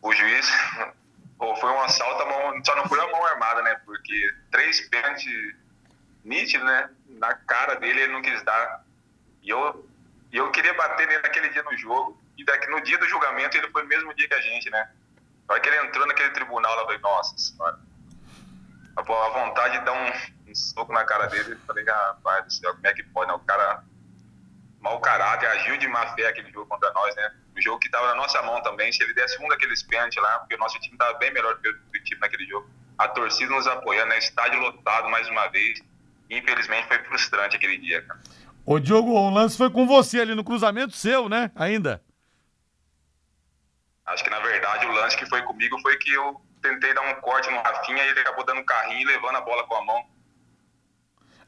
o 0.02 0.12
juiz 0.12 0.46
pô, 1.38 1.56
foi 1.56 1.70
um 1.70 1.80
assalto, 1.80 2.26
mão, 2.26 2.62
só 2.62 2.76
não 2.76 2.84
foi 2.84 3.00
a 3.00 3.10
mão 3.10 3.24
armada, 3.24 3.62
né? 3.62 3.80
Porque 3.86 4.30
três 4.50 4.86
pênaltis 4.90 5.56
nítidos, 6.22 6.66
né? 6.66 6.90
Na 7.08 7.34
cara 7.34 7.76
dele 7.76 8.02
ele 8.02 8.12
não 8.12 8.20
quis 8.20 8.42
dar. 8.44 8.84
E 9.42 9.48
eu, 9.48 9.88
eu 10.38 10.50
queria 10.50 10.72
bater 10.74 11.06
nele 11.06 11.22
naquele 11.22 11.50
dia 11.50 11.62
no 11.62 11.76
jogo. 11.76 12.20
E 12.38 12.44
daqui, 12.44 12.66
no 12.70 12.80
dia 12.80 12.96
do 12.98 13.06
julgamento 13.06 13.56
ele 13.56 13.68
foi 13.70 13.84
o 13.84 13.86
mesmo 13.86 14.14
dia 14.14 14.26
que 14.26 14.34
a 14.34 14.40
gente, 14.40 14.70
né? 14.70 14.90
Na 15.46 15.54
hora 15.54 15.60
que 15.62 15.68
ele 15.68 15.86
entrou 15.86 16.06
naquele 16.06 16.30
tribunal, 16.30 16.72
eu 16.78 16.84
falei, 16.86 16.98
nossa 16.98 17.36
senhora. 17.36 17.78
A 18.96 19.02
vontade 19.02 19.78
de 19.78 19.84
dar 19.84 19.92
um, 19.92 20.50
um 20.50 20.54
soco 20.54 20.92
na 20.92 21.04
cara 21.04 21.26
dele 21.26 21.54
e 21.54 21.66
falei, 21.66 21.84
rapaz 21.84 22.44
do 22.46 22.52
céu, 22.52 22.74
como 22.74 22.86
é 22.86 22.94
que 22.94 23.02
pode, 23.02 23.28
né? 23.28 23.34
O 23.34 23.38
cara, 23.40 23.84
mau 24.80 25.00
caráter, 25.00 25.46
agiu 25.48 25.76
de 25.76 25.86
má 25.88 26.06
fé 26.14 26.26
aquele 26.26 26.50
jogo 26.50 26.66
contra 26.66 26.90
nós, 26.92 27.14
né? 27.14 27.34
O 27.54 27.60
jogo 27.60 27.78
que 27.78 27.90
tava 27.90 28.08
na 28.08 28.14
nossa 28.14 28.40
mão 28.42 28.62
também, 28.62 28.90
se 28.92 29.02
ele 29.02 29.12
desse 29.12 29.42
um 29.42 29.48
daqueles 29.48 29.82
pênaltis 29.82 30.22
lá, 30.22 30.38
porque 30.40 30.54
o 30.54 30.58
nosso 30.58 30.80
time 30.80 30.96
tava 30.96 31.18
bem 31.18 31.32
melhor 31.32 31.58
que 31.58 31.68
o 31.68 32.04
time 32.04 32.20
naquele 32.20 32.46
jogo. 32.46 32.68
A 32.96 33.08
torcida 33.08 33.54
nos 33.54 33.66
apoiando, 33.66 34.08
né? 34.08 34.18
Estádio 34.18 34.60
lotado 34.60 35.08
mais 35.10 35.28
uma 35.28 35.48
vez. 35.48 35.82
Infelizmente 36.30 36.88
foi 36.88 36.98
frustrante 37.04 37.56
aquele 37.56 37.76
dia, 37.78 38.00
cara. 38.02 38.20
Ô 38.64 38.78
Diogo, 38.78 39.10
o 39.10 39.30
lance 39.30 39.56
foi 39.56 39.70
com 39.70 39.86
você 39.86 40.20
ali 40.20 40.34
no 40.34 40.44
cruzamento 40.44 40.94
seu, 40.94 41.28
né? 41.28 41.50
Ainda. 41.54 42.02
Acho 44.06 44.22
que 44.22 44.30
na 44.30 44.40
verdade 44.40 44.86
o 44.86 44.92
lance 44.92 45.16
que 45.16 45.26
foi 45.26 45.42
comigo 45.42 45.78
foi 45.80 45.96
que 45.96 46.12
eu 46.12 46.40
tentei 46.60 46.94
dar 46.94 47.02
um 47.02 47.20
corte 47.20 47.50
no 47.50 47.56
Rafinha 47.56 48.04
e 48.04 48.08
ele 48.08 48.20
acabou 48.20 48.44
dando 48.44 48.60
um 48.60 48.64
carrinho 48.64 49.00
e 49.00 49.04
levando 49.04 49.36
a 49.36 49.40
bola 49.40 49.66
com 49.66 49.74
a 49.74 49.84
mão. 49.84 50.04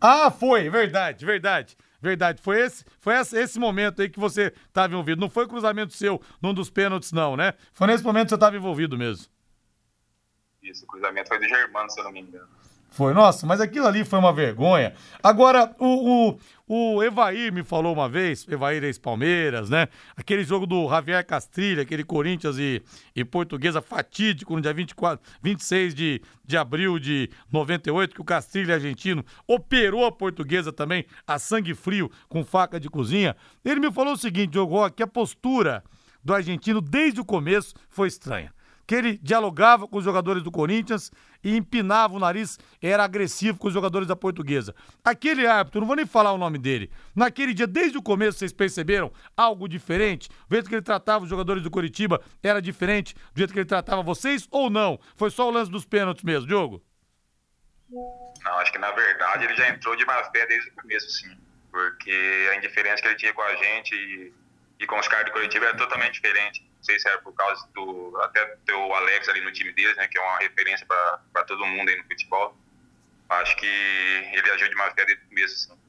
Ah, 0.01 0.31
foi, 0.31 0.69
verdade, 0.69 1.25
verdade. 1.25 1.77
Verdade, 2.01 2.43
foi 2.43 2.61
esse, 2.61 2.85
foi 3.01 3.15
esse, 3.15 3.59
momento 3.59 4.03
aí 4.03 4.11
que 4.11 4.21
você 4.21 4.53
estava 4.69 4.93
envolvido. 4.93 5.19
Não 5.19 5.31
foi 5.31 5.49
cruzamento 5.49 5.95
seu 5.95 6.21
num 6.43 6.53
dos 6.53 6.69
pênaltis, 6.69 7.13
não, 7.13 7.35
né? 7.35 7.55
Foi 7.73 7.87
nesse 7.87 8.05
momento 8.05 8.25
que 8.25 8.31
você 8.31 8.35
estava 8.35 8.57
envolvido 8.57 8.99
mesmo. 8.99 9.27
Isso, 10.63 10.85
o 10.85 10.87
cruzamento 10.87 11.29
foi 11.29 11.39
do 11.39 11.49
Germano, 11.49 11.91
se 11.91 11.99
eu 11.99 12.05
não 12.05 12.13
me 12.13 12.21
engano. 12.21 12.49
Foi, 12.95 13.13
nossa, 13.13 13.45
mas 13.45 13.61
aquilo 13.61 13.89
ali 13.89 14.05
foi 14.05 14.21
uma 14.21 14.33
vergonha. 14.33 14.95
Agora, 15.21 15.75
o, 15.81 16.37
o, 16.69 16.95
o 16.97 17.03
Evair 17.03 17.53
me 17.53 17.65
falou 17.65 17.93
uma 17.93 18.09
vez, 18.09 18.47
Evair 18.49 18.85
ex-Palmeiras, 18.85 19.69
né? 19.69 19.89
Aquele 20.17 20.45
jogo 20.45 20.65
do 20.65 20.89
Javier 20.89 21.27
Castrilha, 21.27 21.83
aquele 21.83 22.05
Corinthians 22.05 22.57
e, 22.57 22.81
e 23.17 23.25
Portuguesa 23.25 23.83
fatídico 23.83 24.55
no 24.55 24.61
dia 24.61 24.73
24, 24.73 25.29
26 25.43 25.93
de, 25.93 26.23
de 26.45 26.57
abril 26.57 27.01
de 27.01 27.29
98, 27.51 28.15
que 28.15 28.21
o 28.21 28.25
Castrilha 28.25 28.75
argentino 28.77 29.25
operou 29.45 30.07
a 30.07 30.13
Portuguesa 30.13 30.73
também 30.73 31.05
a 31.27 31.37
sangue 31.37 31.75
frio 31.75 32.09
com 32.29 32.45
faca 32.45 32.79
de 32.79 32.89
cozinha. 32.89 33.35
Ele 33.65 33.81
me 33.81 33.91
falou 33.91 34.13
o 34.13 34.17
seguinte, 34.17 34.53
Diogo, 34.53 34.89
que 34.93 35.03
a 35.03 35.09
postura 35.09 35.83
do 36.23 36.33
argentino 36.33 36.81
desde 36.81 37.21
o 37.21 37.25
começo 37.25 37.75
foi 37.91 38.07
estranha 38.07 38.53
que 38.87 38.95
ele 38.95 39.19
dialogava 39.23 39.89
com 39.89 39.99
os 39.99 40.05
jogadores 40.05 40.43
do 40.43 40.51
Corinthians 40.51 41.11
e 41.45 41.57
empinava 41.57 42.15
o 42.15 42.19
nariz, 42.19 42.59
era 42.81 43.05
agressivo 43.05 43.59
com 43.59 43.69
os 43.69 43.75
jogadores 43.75 44.09
da 44.09 44.17
Portuguesa. 44.17 44.75
Aquele 45.05 45.47
árbitro, 45.47 45.81
não 45.81 45.87
vou 45.87 45.95
nem 45.95 46.07
falar 46.07 46.33
o 46.33 46.39
nome 46.39 46.59
dele, 46.59 46.91
naquele 47.15 47.53
dia, 47.53 47.67
desde 47.67 47.99
o 47.99 48.03
começo, 48.03 48.39
vocês 48.39 48.53
perceberam 48.53 49.13
algo 49.37 49.69
diferente? 49.69 50.31
O 50.51 50.55
jeito 50.55 50.69
que 50.69 50.75
ele 50.75 50.83
tratava 50.83 51.25
os 51.25 51.31
jogadores 51.31 51.63
do 51.63 51.71
Coritiba 51.71 52.21
era 52.43 52.63
diferente 52.63 53.15
do 53.15 53.39
jeito 53.39 53.53
que 53.53 53.59
ele 53.59 53.67
tratava 53.67 54.03
vocês 54.03 54.49
ou 54.51 54.71
não? 54.71 54.99
Foi 55.17 55.31
só 55.31 55.47
o 55.47 55.51
lance 55.51 55.71
dos 55.71 55.85
pênaltis 55.85 56.25
mesmo, 56.25 56.47
Diogo? 56.47 56.83
Não, 57.91 58.59
acho 58.59 58.73
que 58.73 58.79
na 58.79 58.91
verdade 58.91 59.45
ele 59.45 59.55
já 59.55 59.69
entrou 59.69 59.95
de 59.95 60.05
má 60.07 60.25
fé 60.25 60.47
desde 60.47 60.71
o 60.71 60.75
começo, 60.75 61.11
sim. 61.11 61.37
Porque 61.71 62.49
a 62.51 62.57
indiferença 62.57 63.03
que 63.03 63.09
ele 63.09 63.17
tinha 63.17 63.35
com 63.35 63.43
a 63.43 63.55
gente 63.57 63.95
e, 63.95 64.33
e 64.81 64.87
com 64.87 64.99
os 64.99 65.09
caras 65.09 65.27
do 65.27 65.33
Coritiba 65.33 65.67
era 65.67 65.77
totalmente 65.77 66.15
diferente 66.15 66.64
não 66.85 66.87
sei 66.87 67.01
se 67.01 67.09
era 67.09 67.19
por 67.23 67.33
causa 67.33 67.67
do 67.75 68.15
até 68.21 68.45
ter 68.67 68.75
o 68.75 68.93
Alex 68.93 69.27
ali 69.31 69.41
no 69.41 69.51
time 69.51 69.73
deles, 69.73 69.97
né, 69.97 70.07
que 70.07 70.19
é 70.19 70.21
uma 70.21 70.39
referência 70.39 70.87
para 70.87 71.45
todo 71.45 71.65
mundo 71.65 71.89
aí 71.89 71.97
no 71.97 72.05
futebol. 72.05 72.55
Acho 73.31 73.57
que 73.57 73.67
ele 73.67 74.51
agiu 74.51 74.69
de 74.69 74.75
má 74.75 74.91
fé 74.91 75.07
desde 75.07 75.25
o 75.25 75.29
começo, 75.29 75.55
assim. 75.55 75.81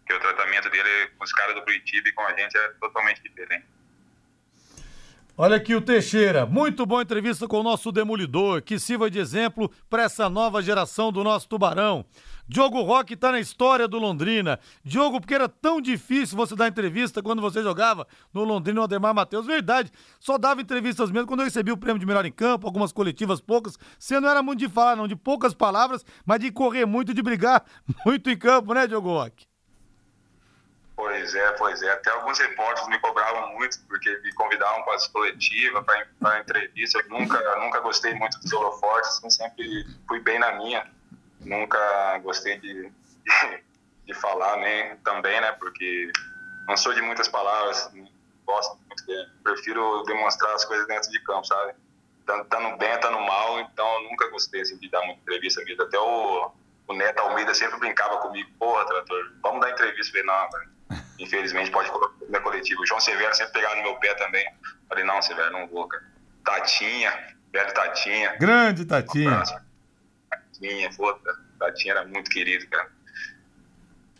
Porque 0.00 0.12
o 0.12 0.20
tratamento 0.20 0.68
dele 0.68 1.06
com 1.16 1.24
os 1.24 1.32
caras 1.32 1.54
do 1.54 1.62
Curitiba 1.62 2.06
e 2.06 2.12
com 2.12 2.22
a 2.22 2.36
gente 2.36 2.54
é 2.54 2.68
totalmente 2.78 3.22
diferente. 3.22 3.64
Olha 5.38 5.56
aqui 5.56 5.74
o 5.74 5.80
Teixeira, 5.80 6.44
muito 6.44 6.84
boa 6.84 7.00
entrevista 7.00 7.48
com 7.48 7.60
o 7.60 7.62
nosso 7.62 7.90
demolidor, 7.90 8.60
que 8.60 8.78
sirva 8.78 9.10
de 9.10 9.18
exemplo 9.18 9.72
para 9.88 10.02
essa 10.02 10.28
nova 10.28 10.60
geração 10.60 11.10
do 11.10 11.24
nosso 11.24 11.48
Tubarão. 11.48 12.04
Diogo 12.52 12.82
Roque 12.82 13.14
está 13.14 13.32
na 13.32 13.40
história 13.40 13.88
do 13.88 13.98
Londrina. 13.98 14.60
Diogo, 14.84 15.18
porque 15.18 15.34
era 15.34 15.48
tão 15.48 15.80
difícil 15.80 16.36
você 16.36 16.54
dar 16.54 16.68
entrevista 16.68 17.22
quando 17.22 17.40
você 17.40 17.62
jogava 17.62 18.06
no 18.30 18.44
Londrina 18.44 18.82
o 18.82 18.84
Ademar 18.84 19.14
Matheus. 19.14 19.46
Verdade, 19.46 19.90
só 20.20 20.36
dava 20.36 20.60
entrevistas 20.60 21.10
mesmo 21.10 21.26
quando 21.26 21.40
eu 21.40 21.44
recebi 21.46 21.72
o 21.72 21.78
prêmio 21.78 21.98
de 21.98 22.04
melhor 22.04 22.26
em 22.26 22.30
campo, 22.30 22.66
algumas 22.66 22.92
coletivas 22.92 23.40
poucas. 23.40 23.78
Você 23.98 24.20
não 24.20 24.28
era 24.28 24.42
muito 24.42 24.58
de 24.58 24.68
falar, 24.68 24.96
não, 24.96 25.08
de 25.08 25.16
poucas 25.16 25.54
palavras, 25.54 26.04
mas 26.26 26.40
de 26.40 26.52
correr 26.52 26.84
muito, 26.84 27.14
de 27.14 27.22
brigar 27.22 27.64
muito 28.04 28.28
em 28.28 28.36
campo, 28.36 28.74
né, 28.74 28.86
Diogo 28.86 29.08
Roque? 29.08 29.46
Pois 30.94 31.34
é, 31.34 31.52
pois 31.52 31.80
é. 31.80 31.90
Até 31.90 32.10
alguns 32.10 32.38
repórteres 32.38 32.86
me 32.90 32.98
cobravam 32.98 33.54
muito, 33.54 33.78
porque 33.88 34.14
me 34.22 34.32
convidavam 34.34 34.82
para 34.82 34.96
as 34.96 35.06
coletivas, 35.06 35.82
para 36.20 36.38
entrevista. 36.38 36.98
Eu 36.98 37.18
nunca, 37.18 37.58
nunca 37.60 37.80
gostei 37.80 38.12
muito 38.14 38.38
dos 38.40 38.52
holofortes, 38.52 39.10
assim, 39.16 39.30
sempre 39.30 39.86
fui 40.06 40.20
bem 40.20 40.38
na 40.38 40.52
minha 40.56 40.86
nunca 41.44 42.18
gostei 42.18 42.58
de, 42.58 42.84
de, 42.84 42.92
de, 44.06 44.14
falar 44.14 44.56
nem 44.58 44.96
também, 44.98 45.40
né? 45.40 45.52
Porque 45.52 46.10
não 46.66 46.76
sou 46.76 46.92
de 46.94 47.02
muitas 47.02 47.28
palavras, 47.28 47.90
gosto 48.44 48.78
muito 48.86 49.06
de, 49.06 49.26
prefiro 49.42 50.02
demonstrar 50.04 50.54
as 50.54 50.64
coisas 50.64 50.86
dentro 50.86 51.10
de 51.10 51.20
campo, 51.20 51.46
sabe? 51.46 51.74
Tanto, 52.26 52.44
tanto 52.44 52.76
bem, 52.78 53.00
tanto 53.00 53.20
mal, 53.20 53.60
então 53.60 54.02
nunca 54.04 54.30
gostei 54.30 54.60
assim, 54.60 54.78
de 54.78 54.88
dar 54.90 55.04
muita 55.04 55.20
entrevista 55.22 55.62
mesmo. 55.64 55.82
Até 55.82 55.98
o, 55.98 56.52
o 56.88 56.94
Neto 56.94 57.20
Almeida 57.20 57.52
sempre 57.54 57.78
brincava 57.78 58.18
comigo, 58.18 58.48
porra, 58.58 58.84
trator, 58.86 59.32
vamos 59.42 59.60
dar 59.60 59.70
entrevista. 59.70 60.16
Eu 60.16 60.24
falei, 60.24 60.46
não, 60.90 61.02
infelizmente 61.18 61.70
pode 61.70 61.90
colocar 61.90 62.14
na 62.28 62.40
coletiva. 62.40 62.80
O 62.80 62.86
João 62.86 63.00
Severo 63.00 63.34
sempre 63.34 63.54
pegava 63.54 63.76
no 63.76 63.82
meu 63.82 63.96
pé 63.96 64.14
também. 64.14 64.44
Eu 64.44 64.88
falei, 64.88 65.04
não, 65.04 65.20
Severo, 65.20 65.52
não 65.52 65.66
vou, 65.66 65.88
cara. 65.88 66.04
Tatinha, 66.44 67.36
velho 67.52 67.74
Tatinha. 67.74 68.36
Grande 68.36 68.84
Tatinha. 68.84 69.42
Um 69.42 69.71
minha, 70.62 70.88
puta, 70.90 71.34
Tatinha 71.58 71.94
era 71.94 72.04
muito 72.06 72.30
querido, 72.30 72.66
cara. 72.68 72.88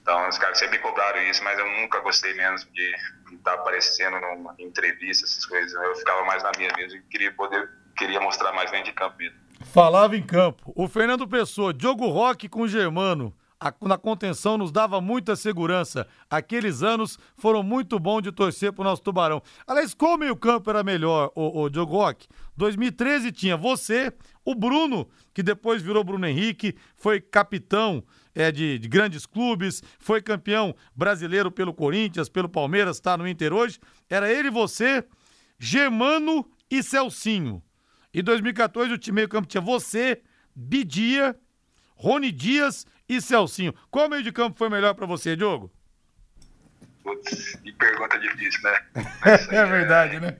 Então, 0.02 0.28
os 0.28 0.36
caras 0.36 0.58
sempre 0.58 0.78
cobraram 0.80 1.22
isso, 1.22 1.42
mas 1.44 1.56
eu 1.58 1.66
nunca 1.80 2.00
gostei 2.00 2.34
menos 2.34 2.66
de 2.72 2.94
estar 3.32 3.54
aparecendo 3.54 4.20
numa 4.20 4.52
entrevista, 4.58 5.24
essas 5.24 5.46
coisas. 5.46 5.72
Eu 5.72 5.94
ficava 5.94 6.24
mais 6.24 6.42
na 6.42 6.50
minha 6.58 6.72
mesmo 6.76 6.98
e 6.98 7.02
queria 7.02 7.32
poder, 7.32 7.70
queria 7.96 8.20
mostrar 8.20 8.52
mais 8.52 8.70
dentro 8.72 8.86
de 8.86 8.92
campo 8.92 9.16
mesmo. 9.16 9.38
Falava 9.72 10.16
em 10.16 10.22
campo. 10.22 10.72
O 10.74 10.88
Fernando 10.88 11.26
Pessoa, 11.28 11.72
Diogo 11.72 12.08
Roque 12.08 12.48
com 12.48 12.62
o 12.62 12.68
Germano, 12.68 13.32
na 13.80 13.96
contenção 13.96 14.58
nos 14.58 14.72
dava 14.72 15.00
muita 15.00 15.36
segurança. 15.36 16.06
Aqueles 16.28 16.82
anos 16.82 17.18
foram 17.36 17.62
muito 17.62 17.98
bons 17.98 18.22
de 18.22 18.32
torcer 18.32 18.72
pro 18.72 18.82
nosso 18.82 19.02
Tubarão. 19.02 19.42
Aliás, 19.66 19.94
qual 19.94 20.18
meio 20.18 20.34
campo 20.34 20.70
era 20.70 20.82
melhor, 20.82 21.30
o, 21.34 21.62
o 21.62 21.70
Diogo 21.70 21.92
Roque? 21.92 22.26
2013 22.56 23.30
tinha 23.30 23.56
você, 23.56 24.12
o 24.44 24.54
Bruno, 24.54 25.08
que 25.32 25.42
depois 25.42 25.82
virou 25.82 26.02
Bruno 26.02 26.26
Henrique, 26.26 26.76
foi 26.96 27.20
capitão 27.20 28.02
é, 28.34 28.50
de, 28.50 28.78
de, 28.78 28.88
grandes 28.88 29.26
clubes, 29.26 29.82
foi 29.98 30.20
campeão 30.20 30.74
brasileiro 30.94 31.50
pelo 31.50 31.72
Corinthians, 31.72 32.28
pelo 32.28 32.48
Palmeiras, 32.48 32.96
está 32.96 33.16
no 33.16 33.28
Inter 33.28 33.52
hoje. 33.52 33.78
Era 34.08 34.30
ele, 34.32 34.50
você, 34.50 35.04
Germano 35.58 36.46
e 36.70 36.82
Celcinho. 36.82 37.62
Em 38.12 38.22
2014, 38.22 38.92
o 38.92 38.98
time 38.98 39.16
meio 39.16 39.28
campo 39.28 39.46
tinha 39.46 39.60
você, 39.60 40.20
Bidia, 40.54 41.38
Rony 41.94 42.32
Dias 42.32 42.84
e 43.16 43.20
Celcinho. 43.20 43.74
Qual 43.90 44.08
meio 44.08 44.22
de 44.22 44.32
campo 44.32 44.58
foi 44.58 44.68
melhor 44.68 44.94
para 44.94 45.06
você, 45.06 45.36
Diogo? 45.36 45.70
Putz, 47.02 47.56
que 47.56 47.72
pergunta 47.72 48.18
difícil, 48.18 48.62
né? 48.62 48.86
é 49.50 49.66
verdade, 49.66 50.20
né? 50.20 50.38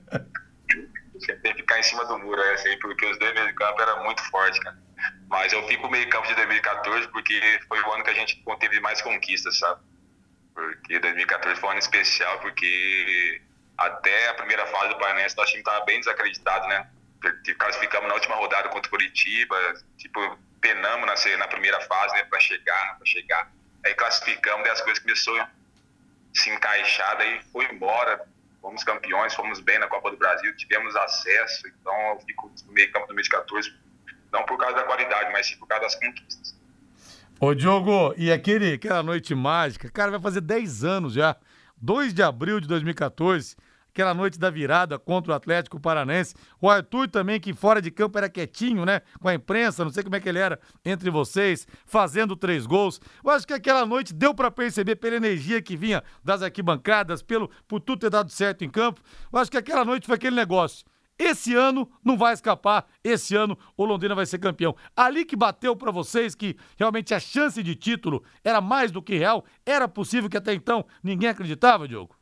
Você 1.13 1.35
tem 1.37 1.53
que 1.53 1.59
ficar 1.59 1.79
em 1.79 1.83
cima 1.83 2.05
do 2.05 2.17
muro, 2.19 2.41
é 2.41 2.53
assim, 2.53 2.77
porque 2.79 3.05
os 3.05 3.17
dois 3.19 3.33
meio 3.33 3.47
de 3.47 3.53
campo 3.53 3.81
eram 3.81 4.03
muito 4.03 4.21
fortes, 4.29 4.59
cara. 4.59 4.77
Mas 5.27 5.51
eu 5.51 5.65
fico 5.67 5.89
meio 5.89 6.07
campo 6.09 6.27
de 6.27 6.35
2014 6.35 7.07
porque 7.09 7.59
foi 7.67 7.81
o 7.81 7.93
ano 7.93 8.03
que 8.03 8.09
a 8.09 8.13
gente 8.13 8.43
teve 8.59 8.79
mais 8.79 9.01
conquistas, 9.01 9.57
sabe? 9.57 9.81
Porque 10.53 10.99
2014 10.99 11.59
foi 11.59 11.69
um 11.69 11.71
ano 11.71 11.79
especial 11.79 12.39
porque 12.39 13.41
até 13.77 14.29
a 14.29 14.33
primeira 14.35 14.65
fase 14.67 14.89
do 14.89 14.99
Paranense 14.99 15.35
nosso 15.35 15.49
time 15.49 15.61
estava 15.61 15.83
bem 15.85 15.99
desacreditado, 15.99 16.67
né? 16.67 16.87
Classificamos 17.57 18.07
na 18.07 18.15
última 18.15 18.35
rodada 18.35 18.69
contra 18.69 18.87
o 18.87 18.91
Curitiba, 18.91 19.55
tipo, 19.97 20.37
penamos 20.63 21.05
na, 21.05 21.37
na 21.37 21.47
primeira 21.47 21.79
fase, 21.81 22.15
né, 22.15 22.23
para 22.23 22.39
chegar, 22.39 22.97
para 22.97 23.05
chegar. 23.05 23.51
Aí 23.85 23.93
classificamos, 23.93 24.63
daí 24.63 24.71
as 24.71 24.81
coisas 24.81 25.03
começou 25.03 25.37
a 25.41 25.49
se 26.33 26.49
encaixar, 26.49 27.17
daí 27.17 27.41
foi 27.51 27.65
embora 27.65 28.25
fomos 28.61 28.81
campeões, 28.81 29.35
fomos 29.35 29.59
bem 29.59 29.77
na 29.77 29.87
Copa 29.87 30.09
do 30.09 30.15
Brasil, 30.15 30.55
tivemos 30.55 30.95
acesso, 30.95 31.67
então 31.67 31.93
eu 32.11 32.19
fico 32.21 32.49
no 32.65 32.71
meio 32.71 32.89
campo 32.93 33.07
do 33.07 33.13
2014, 33.13 33.73
não 34.31 34.45
por 34.45 34.57
causa 34.57 34.77
da 34.77 34.83
qualidade, 34.83 35.33
mas 35.33 35.47
sim 35.47 35.57
por 35.57 35.67
causa 35.67 35.83
das 35.83 35.95
conquistas. 35.95 36.55
Ô 37.41 37.53
Diogo, 37.53 38.13
e 38.15 38.31
aquele, 38.31 38.75
aquela 38.75 39.03
noite 39.03 39.35
mágica, 39.35 39.91
cara, 39.91 40.11
vai 40.11 40.21
fazer 40.21 40.39
10 40.39 40.85
anos 40.85 41.13
já, 41.13 41.35
2 41.75 42.13
de 42.13 42.23
abril 42.23 42.61
de 42.61 42.67
2014, 42.69 43.57
aquela 43.93 44.13
noite 44.13 44.39
da 44.39 44.49
virada 44.49 44.97
contra 44.97 45.31
o 45.31 45.35
Atlético 45.35 45.79
Paranense. 45.79 46.33
O 46.59 46.67
Arthur 46.67 47.07
também, 47.07 47.39
que 47.39 47.53
fora 47.53 47.79
de 47.79 47.91
campo 47.91 48.17
era 48.17 48.27
quietinho, 48.27 48.85
né? 48.85 49.01
Com 49.21 49.27
a 49.27 49.35
imprensa, 49.35 49.85
não 49.85 49.91
sei 49.91 50.03
como 50.03 50.15
é 50.15 50.19
que 50.19 50.27
ele 50.27 50.39
era 50.39 50.59
entre 50.83 51.11
vocês, 51.11 51.67
fazendo 51.85 52.35
três 52.35 52.65
gols. 52.65 52.99
Eu 53.23 53.29
acho 53.29 53.45
que 53.45 53.53
aquela 53.53 53.85
noite 53.85 54.11
deu 54.11 54.33
para 54.33 54.49
perceber 54.49 54.95
pela 54.95 55.15
energia 55.15 55.61
que 55.61 55.77
vinha 55.77 56.03
das 56.23 56.41
arquibancadas, 56.41 57.21
pelo 57.21 57.49
por 57.67 57.79
tudo 57.79 57.99
ter 57.99 58.09
dado 58.09 58.31
certo 58.31 58.65
em 58.65 58.69
campo. 58.69 58.99
Eu 59.31 59.37
acho 59.37 59.51
que 59.51 59.57
aquela 59.57 59.85
noite 59.85 60.07
foi 60.07 60.15
aquele 60.15 60.35
negócio. 60.35 60.83
esse 61.17 61.53
ano 61.53 61.89
não 62.03 62.17
vai 62.17 62.33
escapar, 62.33 62.87
esse 63.03 63.35
ano 63.35 63.57
o 63.77 63.85
Londrina 63.85 64.15
vai 64.15 64.25
ser 64.25 64.39
campeão. 64.39 64.75
Ali 64.95 65.23
que 65.23 65.35
bateu 65.35 65.75
para 65.75 65.91
vocês 65.91 66.33
que 66.33 66.57
realmente 66.77 67.13
a 67.13 67.19
chance 67.19 67.61
de 67.61 67.75
título 67.75 68.23
era 68.43 68.59
mais 68.59 68.91
do 68.91 69.01
que 69.01 69.17
real, 69.17 69.45
era 69.65 69.87
possível 69.87 70.29
que 70.29 70.37
até 70.37 70.53
então 70.53 70.85
ninguém 71.03 71.29
acreditava, 71.29 71.87
Diogo? 71.87 72.15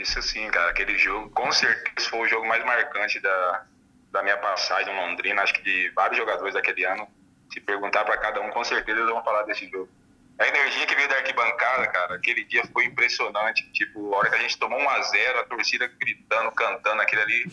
Isso 0.00 0.22
sim, 0.22 0.50
cara, 0.50 0.70
aquele 0.70 0.96
jogo 0.96 1.28
com 1.30 1.52
certeza 1.52 2.08
foi 2.08 2.20
o 2.20 2.28
jogo 2.28 2.46
mais 2.46 2.64
marcante 2.64 3.20
da, 3.20 3.66
da 4.10 4.22
minha 4.22 4.38
passagem 4.38 4.92
em 4.92 4.96
Londrina, 4.96 5.42
acho 5.42 5.52
que 5.52 5.62
de 5.62 5.90
vários 5.90 6.16
jogadores 6.16 6.54
daquele 6.54 6.84
ano. 6.84 7.06
Se 7.52 7.60
perguntar 7.60 8.04
para 8.04 8.16
cada 8.16 8.40
um, 8.40 8.50
com 8.50 8.64
certeza 8.64 8.98
eles 8.98 9.10
vão 9.10 9.22
falar 9.22 9.42
desse 9.42 9.68
jogo. 9.68 9.90
A 10.38 10.46
energia 10.48 10.86
que 10.86 10.94
veio 10.94 11.08
da 11.08 11.16
arquibancada, 11.16 11.86
cara, 11.88 12.14
aquele 12.14 12.44
dia 12.44 12.62
foi 12.72 12.86
impressionante. 12.86 13.70
Tipo, 13.72 14.14
a 14.14 14.18
hora 14.18 14.30
que 14.30 14.36
a 14.36 14.38
gente 14.38 14.58
tomou 14.58 14.78
1 14.78 14.88
a 14.88 15.02
0 15.02 15.40
a 15.40 15.44
torcida 15.44 15.86
gritando, 15.86 16.50
cantando, 16.52 17.02
aquele 17.02 17.20
ali 17.20 17.52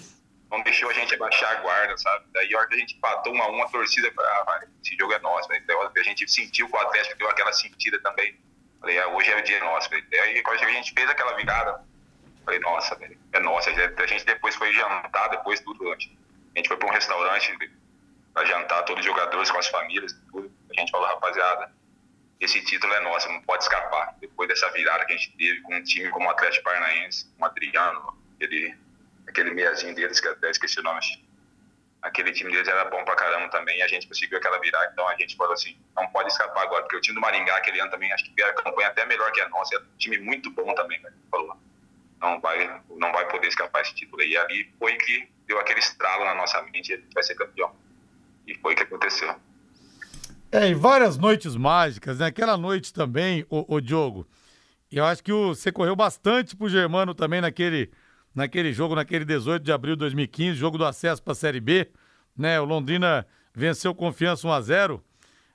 não 0.49 0.63
deixou 0.63 0.89
a 0.89 0.93
gente 0.93 1.13
abaixar 1.15 1.51
a 1.51 1.55
guarda, 1.55 1.97
sabe? 1.97 2.27
Daí 2.31 2.53
a 2.53 2.59
hora 2.59 2.67
que 2.67 2.75
a 2.75 2.77
gente 2.77 2.95
empatou 2.95 3.33
1 3.33 3.41
a 3.41 3.51
1 3.51 3.63
a 3.63 3.69
torcida 3.69 4.09
falou, 4.13 4.31
ah, 4.31 4.61
esse 4.81 4.95
jogo 4.95 5.11
é 5.11 5.19
nosso, 5.19 5.49
velho. 5.49 5.61
Então, 5.61 5.81
a 5.81 6.03
gente 6.03 6.31
sentiu 6.31 6.69
que 6.69 6.75
o 6.75 6.79
Atlético 6.79 7.17
deu 7.17 7.29
aquela 7.29 7.51
sentida 7.51 7.99
também. 7.99 8.39
Falei, 8.79 8.99
ah, 8.99 9.07
hoje 9.07 9.31
é 9.31 9.37
o 9.37 9.43
dia 9.43 9.59
nosso, 9.59 9.89
velho. 9.89 10.05
Aí 10.21 10.41
quando 10.43 10.63
a 10.63 10.71
gente 10.71 10.93
fez 10.93 11.09
aquela 11.09 11.35
virada, 11.35 11.86
falei, 12.47 12.59
nossa, 12.61 12.95
velho, 12.95 13.19
é 13.33 13.39
nossa. 13.41 13.69
A 13.69 14.07
gente 14.07 14.25
depois 14.25 14.55
foi 14.55 14.71
jantar, 14.71 15.27
depois 15.29 15.59
tudo. 15.59 15.91
A 15.91 15.97
gente 15.97 16.67
foi 16.67 16.77
para 16.77 16.87
um 16.87 16.91
restaurante 16.91 17.53
para 18.33 18.45
jantar, 18.45 18.83
todos 18.83 19.01
os 19.01 19.05
jogadores 19.05 19.51
com 19.51 19.59
as 19.59 19.67
famílias, 19.67 20.13
tudo. 20.31 20.49
A 20.71 20.79
gente 20.79 20.89
falou, 20.89 21.07
rapaziada, 21.07 21.71
esse 22.39 22.63
título 22.63 22.93
é 22.93 23.01
nosso, 23.01 23.27
não 23.27 23.41
pode 23.41 23.63
escapar. 23.63 24.15
Depois 24.21 24.47
dessa 24.47 24.69
virada 24.71 25.05
que 25.05 25.13
a 25.13 25.17
gente 25.17 25.35
teve 25.35 25.61
com 25.61 25.75
um 25.75 25.83
time 25.83 26.09
como 26.09 26.27
o 26.27 26.29
Atlético 26.29 26.63
Paranaense, 26.63 27.29
o 27.37 27.45
Adriano, 27.45 28.17
aquele, 28.35 28.77
aquele 29.27 29.51
meiazinho 29.51 29.93
deles, 29.93 30.19
que 30.19 30.27
até 30.29 30.49
esqueci 30.49 30.79
o 30.79 30.83
nome. 30.83 31.01
Aquele 32.01 32.31
time 32.31 32.51
deles 32.51 32.67
era 32.67 32.85
bom 32.85 33.03
pra 33.03 33.15
caramba 33.15 33.49
também, 33.49 33.81
a 33.81 33.87
gente 33.87 34.07
conseguiu 34.07 34.37
aquela 34.37 34.59
virada, 34.59 34.89
então 34.93 35.05
a 35.09 35.15
gente 35.17 35.35
falou 35.35 35.51
assim, 35.51 35.77
não 35.95 36.07
pode 36.09 36.29
escapar 36.29 36.61
agora, 36.61 36.83
porque 36.83 36.95
o 36.95 37.01
time 37.01 37.15
do 37.15 37.21
Maringá 37.21 37.57
aquele 37.57 37.81
ano 37.81 37.89
também, 37.89 38.13
acho 38.13 38.23
que 38.23 38.41
a 38.41 38.53
campanha 38.53 38.87
até 38.87 39.05
melhor 39.05 39.29
que 39.31 39.41
a 39.41 39.49
nossa, 39.49 39.75
é 39.75 39.79
um 39.79 39.97
time 39.97 40.19
muito 40.19 40.49
bom 40.51 40.73
também, 40.75 41.01
né? 41.01 41.11
falou, 41.29 41.57
não 42.21 42.39
vai, 42.39 42.81
não 42.89 43.11
vai 43.11 43.27
poder 43.29 43.47
escapar 43.47 43.81
esse 43.81 43.95
título. 43.95 44.21
E 44.23 44.37
ali 44.37 44.71
foi 44.79 44.95
que 44.97 45.27
deu 45.47 45.59
aquele 45.59 45.79
estralo 45.79 46.25
na 46.25 46.35
nossa 46.35 46.61
mente, 46.63 46.91
e 46.91 46.95
gente 46.95 47.13
vai 47.13 47.23
ser 47.23 47.35
campeão. 47.35 47.71
E 48.45 48.55
foi 48.55 48.73
o 48.73 48.75
que 48.75 48.83
aconteceu. 48.83 49.35
É, 50.51 50.69
e 50.69 50.73
várias 50.73 51.17
noites 51.17 51.55
mágicas, 51.55 52.19
né? 52.19 52.27
Aquela 52.27 52.57
noite 52.57 52.93
também, 52.93 53.45
o, 53.49 53.75
o 53.75 53.81
Diogo. 53.81 54.27
Eu 54.91 55.05
acho 55.05 55.21
que 55.21 55.31
o, 55.31 55.49
você 55.49 55.71
correu 55.71 55.95
bastante 55.95 56.55
pro 56.55 56.69
Germano 56.69 57.13
também 57.13 57.41
naquele, 57.41 57.91
naquele 58.33 58.71
jogo, 58.71 58.95
naquele 58.95 59.25
18 59.25 59.61
de 59.61 59.71
abril 59.71 59.95
de 59.95 59.99
2015, 59.99 60.57
jogo 60.57 60.77
do 60.77 60.85
acesso 60.85 61.21
para 61.21 61.33
a 61.33 61.35
Série 61.35 61.59
B, 61.59 61.91
né? 62.37 62.59
O 62.61 62.65
Londrina 62.65 63.27
venceu 63.53 63.93
confiança 63.93 64.47
1 64.47 64.51
a 64.51 64.61
0 64.61 65.03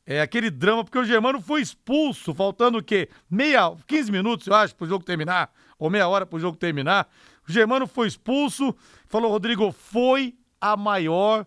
É 0.05 0.20
aquele 0.20 0.51
drama, 0.51 0.85
porque 0.85 0.98
o 0.98 1.05
Germano 1.05 1.40
foi 1.40 1.62
expulso, 1.62 2.35
faltando 2.35 2.79
o 2.79 2.83
quê? 2.83 3.09
Meia, 3.31 3.75
15 3.87 4.12
minutos, 4.12 4.46
eu 4.46 4.55
acho, 4.55 4.75
pro 4.77 4.87
jogo 4.87 5.05
terminar, 5.05 5.51
ou 5.83 5.90
meia 5.90 6.07
hora 6.07 6.25
pro 6.25 6.38
jogo 6.38 6.57
terminar. 6.57 7.09
O 7.47 7.51
Germano 7.51 7.88
foi 7.88 8.07
expulso, 8.07 8.73
falou, 9.09 9.33
Rodrigo, 9.33 9.73
foi 9.73 10.37
a 10.61 10.77
maior. 10.77 11.45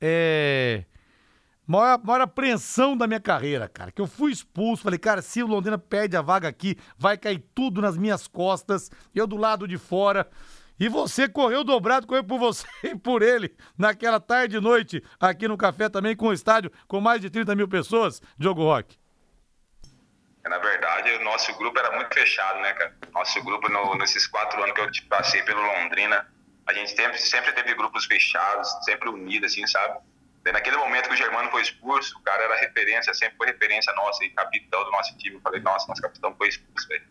É, 0.00 0.84
maior, 1.64 2.00
maior 2.02 2.22
apreensão 2.22 2.96
da 2.96 3.06
minha 3.06 3.20
carreira, 3.20 3.68
cara. 3.68 3.92
Que 3.92 4.02
eu 4.02 4.08
fui 4.08 4.32
expulso. 4.32 4.82
Falei, 4.82 4.98
cara, 4.98 5.22
se 5.22 5.40
o 5.40 5.46
Londrina 5.46 5.78
perde 5.78 6.16
a 6.16 6.22
vaga 6.22 6.48
aqui, 6.48 6.76
vai 6.98 7.16
cair 7.16 7.44
tudo 7.54 7.80
nas 7.80 7.96
minhas 7.96 8.26
costas. 8.26 8.90
Eu 9.14 9.24
do 9.24 9.36
lado 9.36 9.68
de 9.68 9.78
fora. 9.78 10.28
E 10.78 10.88
você 10.88 11.28
correu 11.28 11.62
dobrado, 11.62 12.08
correu 12.08 12.24
por 12.24 12.40
você 12.40 12.66
e 12.82 12.96
por 12.96 13.22
ele 13.22 13.54
naquela 13.78 14.18
tarde 14.18 14.56
e 14.56 14.60
noite 14.60 15.00
aqui 15.20 15.46
no 15.46 15.56
café 15.56 15.88
também 15.88 16.16
com 16.16 16.26
o 16.26 16.32
estádio 16.32 16.72
com 16.88 17.00
mais 17.00 17.20
de 17.20 17.30
30 17.30 17.54
mil 17.54 17.68
pessoas, 17.68 18.20
Diogo 18.36 18.62
Roque. 18.62 18.99
Na 20.44 20.58
verdade, 20.58 21.10
o 21.12 21.24
nosso 21.24 21.54
grupo 21.56 21.78
era 21.78 21.92
muito 21.92 22.12
fechado, 22.14 22.60
né, 22.60 22.72
cara? 22.72 22.96
Nosso 23.12 23.42
grupo, 23.42 23.70
no, 23.70 23.94
nesses 23.96 24.26
quatro 24.26 24.62
anos 24.62 24.74
que 24.74 24.80
eu 24.80 25.08
passei 25.08 25.42
pelo 25.42 25.60
Londrina, 25.60 26.26
a 26.66 26.72
gente 26.72 26.90
sempre, 26.94 27.18
sempre 27.18 27.52
teve 27.52 27.74
grupos 27.74 28.06
fechados, 28.06 28.68
sempre 28.84 29.08
unidos, 29.08 29.52
assim, 29.52 29.66
sabe? 29.66 29.98
naquele 30.52 30.76
momento 30.76 31.08
que 31.08 31.14
o 31.14 31.16
Germano 31.16 31.50
foi 31.50 31.62
expulso, 31.62 32.16
o 32.18 32.22
cara 32.22 32.42
era 32.42 32.56
referência, 32.56 33.12
sempre 33.12 33.36
foi 33.36 33.46
referência 33.48 33.92
nossa 33.92 34.24
e 34.24 34.30
capitão 34.30 34.82
do 34.84 34.90
nosso 34.90 35.16
time. 35.18 35.36
Eu 35.36 35.40
falei, 35.42 35.60
nossa, 35.60 35.86
nosso 35.86 36.00
capitão 36.00 36.34
foi 36.36 36.48
expulso, 36.48 36.88
velho. 36.88 37.04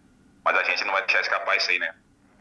Mas 0.44 0.58
a 0.58 0.64
gente 0.64 0.84
não 0.84 0.94
vai 0.94 1.06
deixar 1.06 1.22
escapar 1.22 1.56
isso 1.56 1.70
aí, 1.70 1.80
né? 1.80 1.94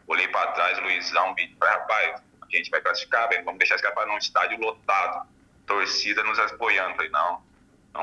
Olhei 0.07 0.27
pra 0.27 0.47
trás, 0.53 0.79
Luizão, 0.79 1.35
falei, 1.35 1.55
rapaz, 1.61 2.21
a 2.41 2.57
gente 2.57 2.71
vai 2.71 2.81
classificar, 2.81 3.29
velho, 3.29 3.45
vamos 3.45 3.59
deixar 3.59 3.75
escapar 3.75 4.07
num 4.07 4.17
estádio 4.17 4.59
lotado, 4.59 5.27
torcida 5.67 6.23
nos 6.23 6.39
apoiando. 6.39 6.95
Falei, 6.95 7.11
não, 7.11 7.43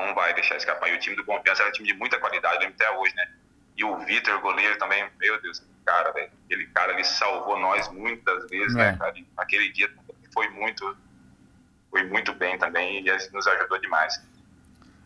não 0.05 0.13
vai 0.15 0.33
deixar 0.33 0.57
escapar. 0.57 0.89
E 0.89 0.95
o 0.95 0.99
time 0.99 1.15
do 1.15 1.25
Confiança 1.25 1.63
era 1.63 1.69
um 1.69 1.73
time 1.73 1.87
de 1.87 1.93
muita 1.93 2.19
qualidade, 2.19 2.65
até 2.65 2.89
hoje, 2.91 3.15
né? 3.15 3.27
E 3.75 3.83
o 3.83 3.97
Vitor, 3.99 4.39
goleiro, 4.41 4.77
também, 4.77 5.07
meu 5.19 5.41
Deus, 5.41 5.63
cara, 5.85 6.11
velho, 6.11 6.31
aquele 6.45 6.65
cara 6.67 6.93
ali 6.93 7.05
salvou 7.05 7.59
nós 7.59 7.87
muitas 7.91 8.49
vezes, 8.49 8.73
né, 8.73 8.89
é. 8.89 8.91
né, 8.91 8.97
cara? 8.97 9.13
Aquele 9.37 9.71
dia 9.71 9.89
foi 10.33 10.49
muito 10.49 10.97
foi 11.89 12.03
muito 12.03 12.33
bem 12.33 12.57
também 12.57 12.99
e 12.99 13.31
nos 13.31 13.47
ajudou 13.47 13.79
demais. 13.79 14.21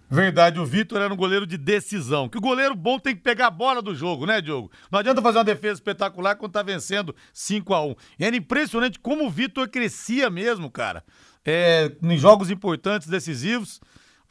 Verdade, 0.10 0.60
o 0.60 0.66
Vitor 0.66 1.02
era 1.02 1.14
um 1.14 1.16
goleiro 1.16 1.48
de 1.48 1.58
decisão. 1.58 2.28
Que 2.28 2.38
o 2.38 2.42
goleiro 2.42 2.76
bom 2.76 3.00
tem 3.00 3.16
que 3.16 3.22
pegar 3.22 3.48
a 3.48 3.52
bola 3.52 3.82
do 3.82 3.96
jogo, 3.96 4.26
né, 4.26 4.42
Diogo? 4.42 4.70
Não 4.92 5.00
adianta 5.00 5.22
fazer 5.22 5.38
uma 5.38 5.44
defesa 5.46 5.76
espetacular 5.76 6.36
quando 6.36 6.52
tá 6.52 6.62
vencendo 6.62 7.16
5 7.32 7.74
a 7.74 7.86
1 7.86 7.96
E 8.20 8.26
era 8.26 8.36
impressionante 8.36 9.00
como 9.00 9.26
o 9.26 9.30
Vitor 9.30 9.70
crescia 9.70 10.30
mesmo, 10.30 10.70
cara. 10.70 11.02
É, 11.46 11.90
em 12.04 12.18
jogos 12.18 12.52
importantes, 12.52 13.08
decisivos. 13.08 13.80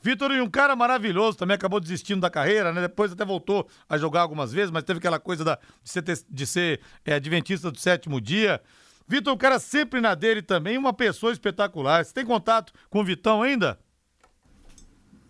Vitor 0.03 0.31
um 0.33 0.51
cara 0.51 0.75
maravilhoso, 0.75 1.37
também 1.37 1.55
acabou 1.55 1.79
desistindo 1.79 2.21
da 2.21 2.31
carreira, 2.31 2.73
né? 2.73 2.81
Depois 2.81 3.13
até 3.13 3.25
voltou 3.25 3.69
a 3.89 3.99
jogar 3.99 4.23
algumas 4.23 4.53
vezes, 4.53 4.71
mas 4.71 4.83
teve 4.83 4.99
aquela 4.99 5.19
coisa 5.19 5.45
da, 5.45 5.59
de 5.83 5.91
ser, 5.91 6.03
de 6.29 6.47
ser 6.47 6.81
é, 7.05 7.15
adventista 7.15 7.71
do 7.71 7.79
sétimo 7.79 8.21
dia. 8.21 8.63
Vitor, 9.07 9.35
um 9.35 9.37
cara 9.37 9.59
sempre 9.59 10.01
na 10.01 10.15
dele 10.15 10.41
também, 10.41 10.79
uma 10.79 10.93
pessoa 10.93 11.33
espetacular. 11.33 12.05
Você 12.05 12.15
tem 12.15 12.25
contato 12.25 12.73
com 12.89 13.01
o 13.01 13.05
Vitão 13.05 13.43
ainda? 13.43 13.79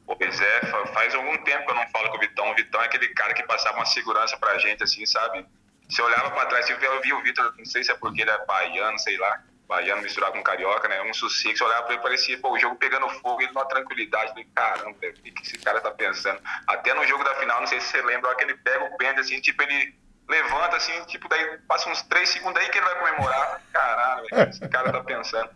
Pois 0.06 0.40
é, 0.40 0.61
faz 0.92 1.14
algum 1.14 1.37
tempo 1.44 1.64
que 1.64 1.70
eu 1.70 1.76
não 1.76 1.88
falo 1.88 2.11
com 2.11 2.16
o 2.16 2.20
Vitão. 2.20 2.50
O 2.50 2.54
Vitão 2.54 2.83
é 2.83 2.85
aquele 2.85 3.09
cara 3.09 3.33
que 3.33 3.42
passava 3.44 3.76
uma 3.76 3.87
segurança 3.87 4.37
pra 4.37 4.59
gente, 4.59 4.83
assim, 4.83 5.06
sabe? 5.06 5.46
Você 5.88 6.02
olhava 6.02 6.30
pra 6.30 6.46
trás, 6.46 6.68
eu 6.68 6.78
via 7.00 7.16
o 7.16 7.22
Vitor, 7.22 7.54
não 7.56 7.64
sei 7.64 7.83
se 7.83 7.90
é 7.90 7.94
porque 7.94 8.22
ele 8.22 8.30
é 8.30 8.46
baiano, 8.46 8.98
sei 8.98 9.16
lá, 9.18 9.42
baiano 9.70 10.02
misturado 10.02 10.33
com 10.33 10.42
carioca, 10.42 10.88
né? 10.88 11.00
Um 11.02 11.14
sossego, 11.14 11.56
você 11.56 11.62
olhava 11.62 11.85
pra 11.85 11.94
ele 11.94 12.02
parecia, 12.02 12.37
pô, 12.38 12.50
o 12.50 12.59
jogo 12.59 12.74
pegando 12.74 13.09
fogo, 13.09 13.40
ele 13.40 13.52
numa 13.52 13.64
tranquilidade. 13.66 14.30
Falei, 14.30 14.46
caramba, 14.52 14.90
o 14.90 14.94
que, 14.94 15.30
que 15.30 15.42
esse 15.42 15.59
cara 15.59 15.80
tá 15.80 15.92
pensando? 15.92 16.40
Até 16.66 16.92
no 16.92 17.06
jogo 17.06 17.22
da 17.22 17.37
final, 17.37 17.61
não 17.61 17.68
sei 17.68 17.80
se 17.80 17.87
você 17.87 18.02
lembra, 18.02 18.35
que 18.35 18.42
ele 18.42 18.54
pega 18.54 18.85
o 18.85 18.96
pênalti, 18.96 19.20
assim, 19.20 19.40
tipo, 19.40 19.62
ele 19.62 19.94
levanta 20.28 20.76
assim, 20.76 20.92
tipo, 21.04 21.28
daí 21.28 21.59
passa 21.68 21.88
uns 21.88 22.02
três 22.02 22.28
segundos 22.28 22.61
aí 22.61 22.68
que 22.68 22.78
ele 22.78 22.85
vai 22.85 22.98
comemorar. 22.98 23.62
Caralho, 23.72 24.26
esse 24.48 24.68
cara 24.68 24.92
tá 24.92 25.04
pensando. 25.04 25.50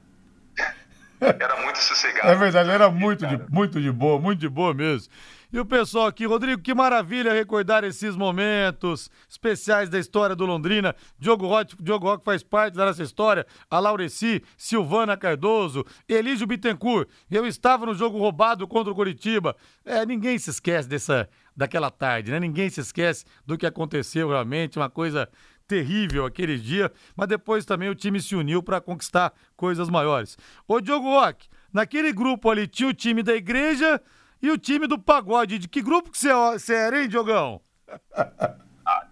Era 1.20 1.56
muito 1.56 1.78
sossegado. 1.78 2.28
É 2.28 2.34
verdade, 2.34 2.68
era 2.68 2.90
muito 2.90 3.26
de, 3.26 3.40
muito 3.50 3.80
de 3.80 3.90
boa, 3.90 4.20
muito 4.20 4.40
de 4.40 4.48
boa 4.48 4.74
mesmo. 4.74 5.10
E 5.54 5.60
o 5.60 5.64
pessoal 5.64 6.08
aqui, 6.08 6.26
Rodrigo, 6.26 6.60
que 6.60 6.74
maravilha 6.74 7.32
recordar 7.32 7.84
esses 7.84 8.16
momentos 8.16 9.08
especiais 9.30 9.88
da 9.88 10.00
história 10.00 10.34
do 10.34 10.44
Londrina. 10.44 10.96
Diogo 11.16 11.46
Roque, 11.46 11.76
Diogo 11.80 12.08
Roque 12.08 12.24
faz 12.24 12.42
parte 12.42 12.74
dessa 12.74 13.04
história. 13.04 13.46
A 13.70 13.78
Laureci, 13.78 14.42
Silvana 14.56 15.16
Cardoso, 15.16 15.86
Elígio 16.08 16.44
Bittencourt. 16.44 17.08
Eu 17.30 17.46
estava 17.46 17.86
no 17.86 17.94
jogo 17.94 18.18
roubado 18.18 18.66
contra 18.66 18.90
o 18.90 18.96
Curitiba. 18.96 19.54
É, 19.84 20.04
ninguém 20.04 20.36
se 20.38 20.50
esquece 20.50 20.88
dessa, 20.88 21.28
daquela 21.56 21.88
tarde, 21.88 22.32
né? 22.32 22.40
Ninguém 22.40 22.68
se 22.68 22.80
esquece 22.80 23.24
do 23.46 23.56
que 23.56 23.64
aconteceu 23.64 24.30
realmente, 24.30 24.76
uma 24.76 24.90
coisa 24.90 25.28
terrível 25.68 26.26
aquele 26.26 26.58
dia, 26.58 26.90
mas 27.14 27.28
depois 27.28 27.64
também 27.64 27.88
o 27.88 27.94
time 27.94 28.20
se 28.20 28.34
uniu 28.34 28.60
para 28.60 28.80
conquistar 28.80 29.32
coisas 29.56 29.88
maiores. 29.88 30.36
Ô 30.66 30.80
Diogo 30.80 31.08
Roque, 31.10 31.46
naquele 31.72 32.12
grupo 32.12 32.50
ali 32.50 32.66
tinha 32.66 32.88
o 32.88 32.92
time 32.92 33.22
da 33.22 33.36
igreja 33.36 34.02
e 34.44 34.50
o 34.50 34.58
time 34.58 34.86
do 34.86 34.98
pagode. 34.98 35.58
De 35.58 35.66
que 35.66 35.80
grupo 35.80 36.10
que 36.10 36.18
você 36.18 36.74
era, 36.74 37.00
hein, 37.00 37.08
Diogão? 37.08 37.60
Ah, 38.86 39.02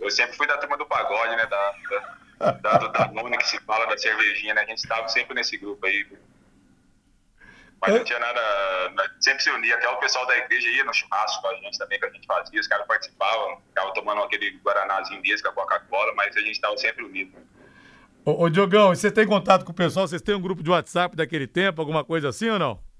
eu 0.00 0.10
sempre 0.10 0.34
fui 0.38 0.46
da 0.46 0.56
turma 0.56 0.78
do 0.78 0.86
pagode, 0.86 1.36
né? 1.36 1.44
Da, 1.44 2.52
da, 2.52 2.78
da, 2.78 2.88
Danone 2.88 3.36
que 3.36 3.46
se 3.46 3.60
fala, 3.60 3.84
da 3.84 3.98
cervejinha, 3.98 4.54
né? 4.54 4.62
A 4.62 4.64
gente 4.64 4.78
estava 4.78 5.06
sempre 5.06 5.34
nesse 5.34 5.58
grupo 5.58 5.84
aí. 5.84 6.06
Mas 7.78 7.94
não 7.94 8.02
tinha 8.02 8.18
nada. 8.18 8.40
Sempre 9.20 9.42
se 9.42 9.50
unia, 9.50 9.74
até 9.74 9.86
o 9.86 9.98
pessoal 9.98 10.26
da 10.26 10.34
igreja 10.38 10.66
ia 10.70 10.84
no 10.84 10.94
churrasco 10.94 11.42
com 11.42 11.48
a 11.48 11.54
gente 11.56 11.76
também, 11.76 12.00
que 12.00 12.06
a 12.06 12.08
gente 12.08 12.26
fazia, 12.26 12.58
os 12.58 12.66
caras 12.66 12.86
participavam, 12.86 13.60
ficavam 13.68 13.92
tomando 13.92 14.22
aquele 14.22 14.58
guaranazinho 14.64 15.20
deles 15.20 15.42
com 15.42 15.48
a 15.48 15.52
Coca-Cola, 15.52 16.14
mas 16.14 16.34
a 16.34 16.40
gente 16.40 16.52
estava 16.52 16.74
sempre 16.78 17.04
unido. 17.04 17.36
Ô, 18.24 18.44
ô 18.44 18.48
Diogão, 18.48 18.94
você 18.94 19.12
tem 19.12 19.26
contato 19.26 19.66
com 19.66 19.72
o 19.72 19.74
pessoal? 19.74 20.08
Vocês 20.08 20.22
têm 20.22 20.34
um 20.34 20.40
grupo 20.40 20.62
de 20.62 20.70
WhatsApp 20.70 21.14
daquele 21.14 21.46
tempo, 21.46 21.82
alguma 21.82 22.02
coisa 22.02 22.30
assim 22.30 22.48
ou 22.48 22.58
não? 22.58 22.91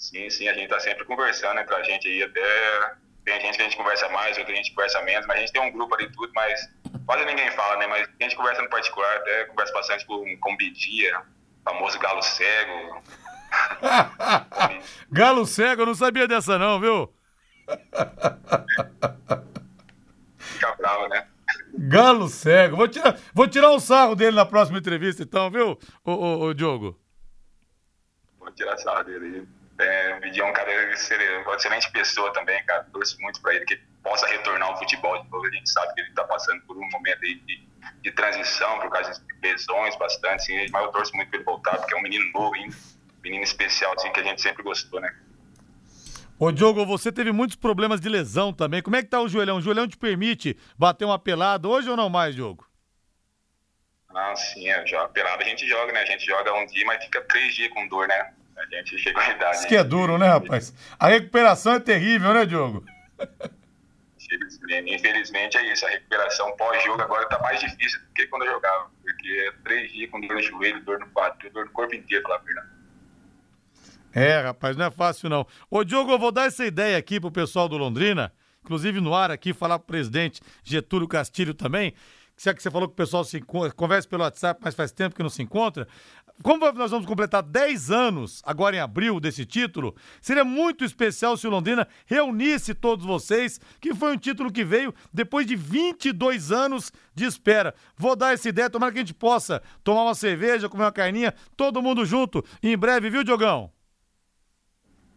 Sim, 0.00 0.30
sim, 0.30 0.48
a 0.48 0.54
gente 0.54 0.70
tá 0.70 0.80
sempre 0.80 1.04
conversando 1.04 1.60
entre 1.60 1.74
a 1.74 1.82
gente 1.82 2.08
aí, 2.08 2.22
até 2.22 2.94
tem 3.22 3.38
gente 3.38 3.56
que 3.56 3.60
a 3.60 3.64
gente 3.66 3.76
conversa 3.76 4.08
mais, 4.08 4.38
outra 4.38 4.54
gente 4.54 4.70
conversa 4.70 5.02
menos, 5.02 5.26
mas 5.26 5.36
a 5.36 5.40
gente 5.40 5.52
tem 5.52 5.60
um 5.60 5.70
grupo 5.70 5.94
ali 5.94 6.10
tudo, 6.10 6.32
mas 6.34 6.72
quase 7.04 7.26
ninguém 7.26 7.50
fala, 7.50 7.76
né? 7.76 7.86
Mas 7.86 8.08
a 8.08 8.22
gente 8.22 8.34
conversa 8.34 8.62
no 8.62 8.70
particular, 8.70 9.14
até 9.18 9.44
conversa 9.44 9.74
bastante 9.74 10.06
com, 10.06 10.24
com 10.38 10.56
Bidia, 10.56 11.20
famoso 11.62 11.98
galo 11.98 12.22
cego. 12.22 13.02
galo 15.12 15.44
cego, 15.44 15.82
eu 15.82 15.86
não 15.86 15.94
sabia 15.94 16.26
dessa 16.26 16.58
não, 16.58 16.80
viu? 16.80 17.14
Fica 20.38 20.74
bravo, 20.76 21.08
né? 21.08 21.28
Galo 21.74 22.26
cego. 22.26 22.74
Vou 22.78 22.88
tirar, 22.88 23.20
vou 23.34 23.46
tirar 23.46 23.70
um 23.70 23.78
sarro 23.78 24.16
dele 24.16 24.34
na 24.34 24.46
próxima 24.46 24.78
entrevista, 24.78 25.22
então, 25.22 25.50
viu, 25.50 25.78
o, 26.02 26.10
o, 26.10 26.40
o 26.46 26.54
Diogo? 26.54 26.98
Vou 28.38 28.50
tirar 28.52 28.78
sarro 28.78 29.04
dele. 29.04 29.59
É, 29.80 30.14
o 30.14 30.20
Bidia 30.20 30.42
é 30.42 30.46
um 30.46 30.52
cara, 30.52 30.70
uma 31.44 31.56
excelente 31.56 31.90
pessoa 31.90 32.30
também, 32.32 32.62
cara. 32.64 32.84
Torço 32.92 33.18
muito 33.20 33.40
pra 33.40 33.54
ele 33.54 33.64
que 33.64 33.76
possa 34.02 34.26
retornar 34.26 34.68
ao 34.68 34.78
futebol 34.78 35.22
de 35.22 35.30
novo. 35.30 35.46
A 35.46 35.50
gente 35.50 35.70
sabe 35.70 35.94
que 35.94 36.00
ele 36.00 36.10
está 36.10 36.24
passando 36.24 36.60
por 36.66 36.76
um 36.76 36.88
momento 36.90 37.24
aí 37.24 37.34
de, 37.36 37.66
de 38.02 38.12
transição, 38.12 38.78
por 38.78 38.90
causa 38.90 39.12
de 39.12 39.48
lesões 39.48 39.96
bastante, 39.96 40.52
assim, 40.52 40.70
mas 40.70 40.84
eu 40.84 40.92
torço 40.92 41.16
muito 41.16 41.30
para 41.30 41.38
ele 41.38 41.44
voltar, 41.44 41.78
porque 41.78 41.94
é 41.94 41.96
um 41.96 42.02
menino 42.02 42.30
novo 42.32 42.54
ainda, 42.54 42.76
menino 43.22 43.42
especial, 43.42 43.94
assim, 43.96 44.12
que 44.12 44.20
a 44.20 44.22
gente 44.22 44.42
sempre 44.42 44.62
gostou, 44.62 45.00
né? 45.00 45.14
Ô 46.38 46.50
Diogo, 46.50 46.84
você 46.86 47.10
teve 47.10 47.32
muitos 47.32 47.56
problemas 47.56 48.00
de 48.00 48.08
lesão 48.08 48.52
também. 48.52 48.82
Como 48.82 48.96
é 48.96 49.02
que 49.02 49.08
tá 49.08 49.20
o 49.20 49.28
joelhão? 49.28 49.58
O 49.58 49.62
joelhão 49.62 49.88
te 49.88 49.96
permite 49.96 50.56
bater 50.78 51.04
uma 51.04 51.18
pelada 51.18 51.68
hoje 51.68 51.88
ou 51.88 51.96
não 51.96 52.08
mais, 52.08 52.34
Diogo? 52.34 52.66
Ah, 54.14 54.34
sim, 54.34 54.68
é, 54.68 54.86
já, 54.86 55.06
pelada 55.08 55.42
a 55.42 55.46
gente 55.46 55.66
joga, 55.68 55.92
né? 55.92 56.00
A 56.00 56.06
gente 56.06 56.24
joga 56.24 56.52
um 56.54 56.66
dia, 56.66 56.84
mas 56.84 57.04
fica 57.04 57.20
três 57.22 57.54
dias 57.54 57.70
com 57.72 57.86
dor, 57.88 58.08
né? 58.08 58.34
A 58.60 58.76
gente 58.76 58.98
chega 58.98 59.20
à 59.20 59.30
idade. 59.30 59.56
Isso 59.56 59.68
que 59.68 59.76
é 59.76 59.82
duro, 59.82 60.18
né, 60.18 60.28
rapaz? 60.28 60.74
A 60.98 61.08
recuperação 61.08 61.74
é 61.74 61.80
terrível, 61.80 62.34
né, 62.34 62.44
Diogo? 62.44 62.84
Infelizmente 64.86 65.56
é 65.56 65.72
isso, 65.72 65.84
a 65.86 65.88
recuperação 65.88 66.54
pós-jogo 66.56 67.02
agora 67.02 67.24
está 67.24 67.38
mais 67.40 67.58
difícil 67.58 67.98
do 68.00 68.06
que 68.14 68.26
quando 68.28 68.44
eu 68.44 68.52
jogava, 68.52 68.88
porque 69.02 69.28
é 69.28 69.52
três 69.64 69.90
dias 69.90 70.10
com 70.10 70.20
dor 70.20 70.34
no 70.34 70.42
joelho, 70.42 70.84
dor 70.84 71.00
no 71.00 71.06
quadril, 71.08 71.50
dor 71.52 71.64
no 71.64 71.72
corpo 71.72 71.94
inteiro, 71.94 72.22
pela 72.22 72.38
verdade. 72.38 72.68
É, 74.12 74.40
rapaz, 74.40 74.76
não 74.76 74.86
é 74.86 74.90
fácil 74.90 75.28
não. 75.28 75.46
Ô, 75.68 75.82
Diogo, 75.82 76.12
eu 76.12 76.18
vou 76.18 76.30
dar 76.30 76.46
essa 76.46 76.64
ideia 76.64 76.96
aqui 76.96 77.18
pro 77.18 77.30
pessoal 77.30 77.68
do 77.68 77.76
Londrina, 77.76 78.32
inclusive 78.62 79.00
no 79.00 79.14
ar 79.14 79.30
aqui, 79.30 79.52
falar 79.52 79.78
pro 79.78 79.88
presidente 79.88 80.40
Getúlio 80.62 81.08
Castilho 81.08 81.54
também, 81.54 81.94
já 82.42 82.54
que 82.54 82.62
você 82.62 82.70
falou 82.70 82.88
que 82.88 82.94
o 82.94 82.96
pessoal 82.96 83.22
se 83.22 83.38
conversa 83.76 84.08
pelo 84.08 84.22
WhatsApp, 84.22 84.60
mas 84.64 84.74
faz 84.74 84.90
tempo 84.90 85.14
que 85.14 85.22
não 85.22 85.28
se 85.28 85.42
encontra. 85.42 85.86
Como 86.42 86.72
nós 86.72 86.90
vamos 86.90 87.06
completar 87.06 87.42
10 87.42 87.90
anos 87.90 88.40
agora 88.46 88.74
em 88.74 88.78
abril 88.78 89.20
desse 89.20 89.44
título, 89.44 89.94
seria 90.22 90.42
muito 90.42 90.82
especial 90.82 91.36
se 91.36 91.46
o 91.46 91.50
Londrina 91.50 91.86
reunisse 92.06 92.74
todos 92.74 93.04
vocês, 93.04 93.60
que 93.78 93.94
foi 93.94 94.14
um 94.14 94.18
título 94.18 94.50
que 94.50 94.64
veio 94.64 94.94
depois 95.12 95.46
de 95.46 95.54
22 95.54 96.50
anos 96.50 96.90
de 97.14 97.26
espera. 97.26 97.74
Vou 97.94 98.16
dar 98.16 98.32
essa 98.32 98.48
ideia, 98.48 98.70
tomara 98.70 98.90
que 98.90 98.98
a 98.98 99.02
gente 99.02 99.12
possa 99.12 99.62
tomar 99.84 100.04
uma 100.04 100.14
cerveja, 100.14 100.66
comer 100.66 100.84
uma 100.84 100.92
carninha, 100.92 101.34
todo 101.58 101.82
mundo 101.82 102.06
junto 102.06 102.42
em 102.62 102.76
breve, 102.76 103.10
viu, 103.10 103.22
Diogão? 103.22 103.70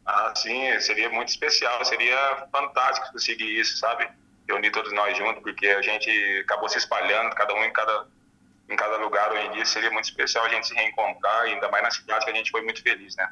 Ah, 0.06 0.34
sim, 0.36 0.78
seria 0.82 1.10
muito 1.10 1.30
especial, 1.30 1.86
seria 1.86 2.48
fantástico 2.52 3.14
conseguir 3.14 3.58
isso, 3.58 3.78
sabe? 3.78 4.10
Reunir 4.48 4.72
todos 4.72 4.92
nós 4.94 5.18
juntos, 5.18 5.42
porque 5.42 5.68
a 5.68 5.82
gente 5.82 6.10
acabou 6.42 6.68
se 6.70 6.78
espalhando, 6.78 7.34
cada 7.36 7.54
um 7.54 7.64
em 7.64 7.72
cada 7.72 8.08
em 8.70 8.76
cada 8.76 8.98
lugar 8.98 9.32
hoje 9.32 9.46
em 9.48 9.52
dia, 9.52 9.66
seria 9.66 9.92
muito 9.92 10.06
especial 10.06 10.46
a 10.46 10.50
gente 10.50 10.68
se 10.68 10.74
reencontrar, 10.74 11.42
ainda 11.42 11.70
mais 11.70 11.84
na 11.84 11.92
cidade 11.92 12.24
que 12.26 12.32
a 12.32 12.34
gente 12.34 12.50
foi 12.50 12.62
muito 12.62 12.82
feliz, 12.82 13.16
né? 13.16 13.30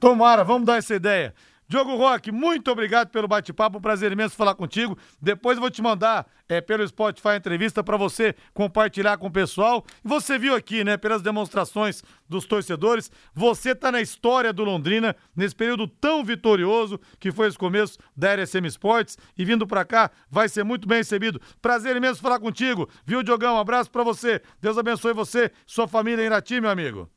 Tomara, 0.00 0.42
vamos 0.42 0.66
dar 0.66 0.76
essa 0.76 0.94
ideia. 0.94 1.34
Diogo 1.74 1.96
Roque, 1.96 2.30
muito 2.30 2.70
obrigado 2.70 3.08
pelo 3.08 3.26
bate-papo, 3.26 3.78
um 3.78 3.80
prazer 3.80 4.12
imenso 4.12 4.36
falar 4.36 4.54
contigo. 4.54 4.96
Depois 5.20 5.56
eu 5.56 5.60
vou 5.60 5.68
te 5.68 5.82
mandar 5.82 6.24
é, 6.48 6.60
pelo 6.60 6.86
Spotify 6.86 7.30
a 7.30 7.36
entrevista 7.36 7.82
para 7.82 7.96
você 7.96 8.32
compartilhar 8.52 9.18
com 9.18 9.26
o 9.26 9.30
pessoal. 9.30 9.84
Você 10.04 10.38
viu 10.38 10.54
aqui, 10.54 10.84
né, 10.84 10.96
pelas 10.96 11.20
demonstrações 11.20 12.00
dos 12.28 12.46
torcedores, 12.46 13.10
você 13.34 13.72
está 13.72 13.90
na 13.90 14.00
história 14.00 14.52
do 14.52 14.62
Londrina 14.62 15.16
nesse 15.34 15.56
período 15.56 15.88
tão 15.88 16.22
vitorioso 16.22 16.96
que 17.18 17.32
foi 17.32 17.48
esse 17.48 17.58
começo 17.58 17.98
da 18.16 18.36
RSM 18.36 18.66
Sports 18.66 19.18
e 19.36 19.44
vindo 19.44 19.66
para 19.66 19.84
cá 19.84 20.12
vai 20.30 20.48
ser 20.48 20.62
muito 20.62 20.86
bem 20.86 20.98
recebido. 20.98 21.40
Prazer 21.60 21.96
imenso 21.96 22.22
falar 22.22 22.38
contigo, 22.38 22.88
viu, 23.04 23.20
Diogão? 23.20 23.56
Um 23.56 23.58
abraço 23.58 23.90
para 23.90 24.04
você. 24.04 24.40
Deus 24.60 24.78
abençoe 24.78 25.12
você, 25.12 25.50
sua 25.66 25.88
família 25.88 26.22
em 26.22 26.26
Irati, 26.26 26.60
meu 26.60 26.70
amigo. 26.70 27.10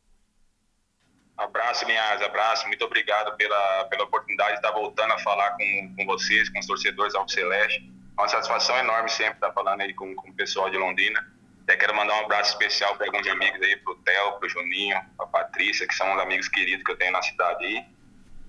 Abraço, 1.37 1.85
Linhares, 1.85 2.21
abraço. 2.23 2.67
Muito 2.67 2.83
obrigado 2.83 3.37
pela, 3.37 3.85
pela 3.85 4.05
oportunidade 4.05 4.53
de 4.53 4.55
estar 4.55 4.71
voltando 4.71 5.13
a 5.13 5.19
falar 5.19 5.51
com, 5.51 5.95
com 5.95 6.05
vocês, 6.07 6.49
com 6.49 6.59
os 6.59 6.65
torcedores 6.65 7.13
Alto 7.13 7.31
Celeste. 7.31 7.91
É 8.17 8.21
uma 8.21 8.27
satisfação 8.27 8.75
enorme 8.77 9.07
sempre 9.09 9.35
estar 9.35 9.51
falando 9.53 9.81
aí 9.81 9.93
com, 9.93 10.15
com 10.15 10.31
o 10.31 10.33
pessoal 10.33 10.69
de 10.69 10.77
Londrina. 10.77 11.23
Até 11.61 11.75
quero 11.75 11.95
mandar 11.95 12.15
um 12.15 12.25
abraço 12.25 12.53
especial 12.53 12.95
para 12.95 13.05
alguns 13.05 13.27
amigos 13.27 13.61
aí, 13.61 13.75
pro 13.75 13.95
Theo, 13.97 14.39
pro 14.39 14.49
Juninho, 14.49 14.99
pra 15.15 15.27
Patrícia, 15.27 15.87
que 15.87 15.93
são 15.93 16.15
os 16.15 16.21
amigos 16.21 16.47
queridos 16.47 16.83
que 16.83 16.91
eu 16.91 16.97
tenho 16.97 17.11
na 17.11 17.21
cidade 17.21 17.63
aí. 17.63 17.85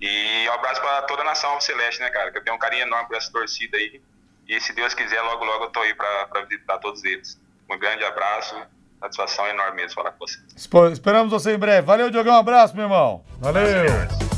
E 0.01 0.49
um 0.49 0.53
abraço 0.53 0.81
para 0.81 1.03
toda 1.03 1.21
a 1.21 1.25
nação 1.25 1.51
Alto 1.51 1.65
Celeste, 1.65 2.01
né, 2.01 2.09
cara? 2.09 2.31
Que 2.31 2.39
eu 2.39 2.43
tenho 2.43 2.55
um 2.55 2.59
carinho 2.59 2.83
enorme 2.83 3.07
por 3.07 3.17
essa 3.17 3.31
torcida 3.31 3.77
aí. 3.77 4.01
E 4.47 4.59
se 4.59 4.73
Deus 4.73 4.95
quiser, 4.95 5.21
logo, 5.21 5.45
logo 5.45 5.65
eu 5.65 5.69
tô 5.69 5.81
aí 5.81 5.93
para 5.93 6.41
visitar 6.49 6.79
todos 6.79 7.03
eles. 7.03 7.39
Um 7.69 7.77
grande 7.77 8.03
abraço 8.03 8.55
Satisfação 8.99 9.47
enorme 9.47 9.77
mesmo 9.77 9.93
falar 9.95 10.11
com 10.11 10.25
você. 10.25 10.39
Esperamos 10.91 11.31
você 11.31 11.55
em 11.55 11.57
breve. 11.57 11.87
Valeu, 11.87 12.09
Diogão. 12.09 12.35
Um 12.35 12.39
abraço, 12.39 12.75
meu 12.75 12.83
irmão. 12.85 13.23
Valeu. 13.39 14.28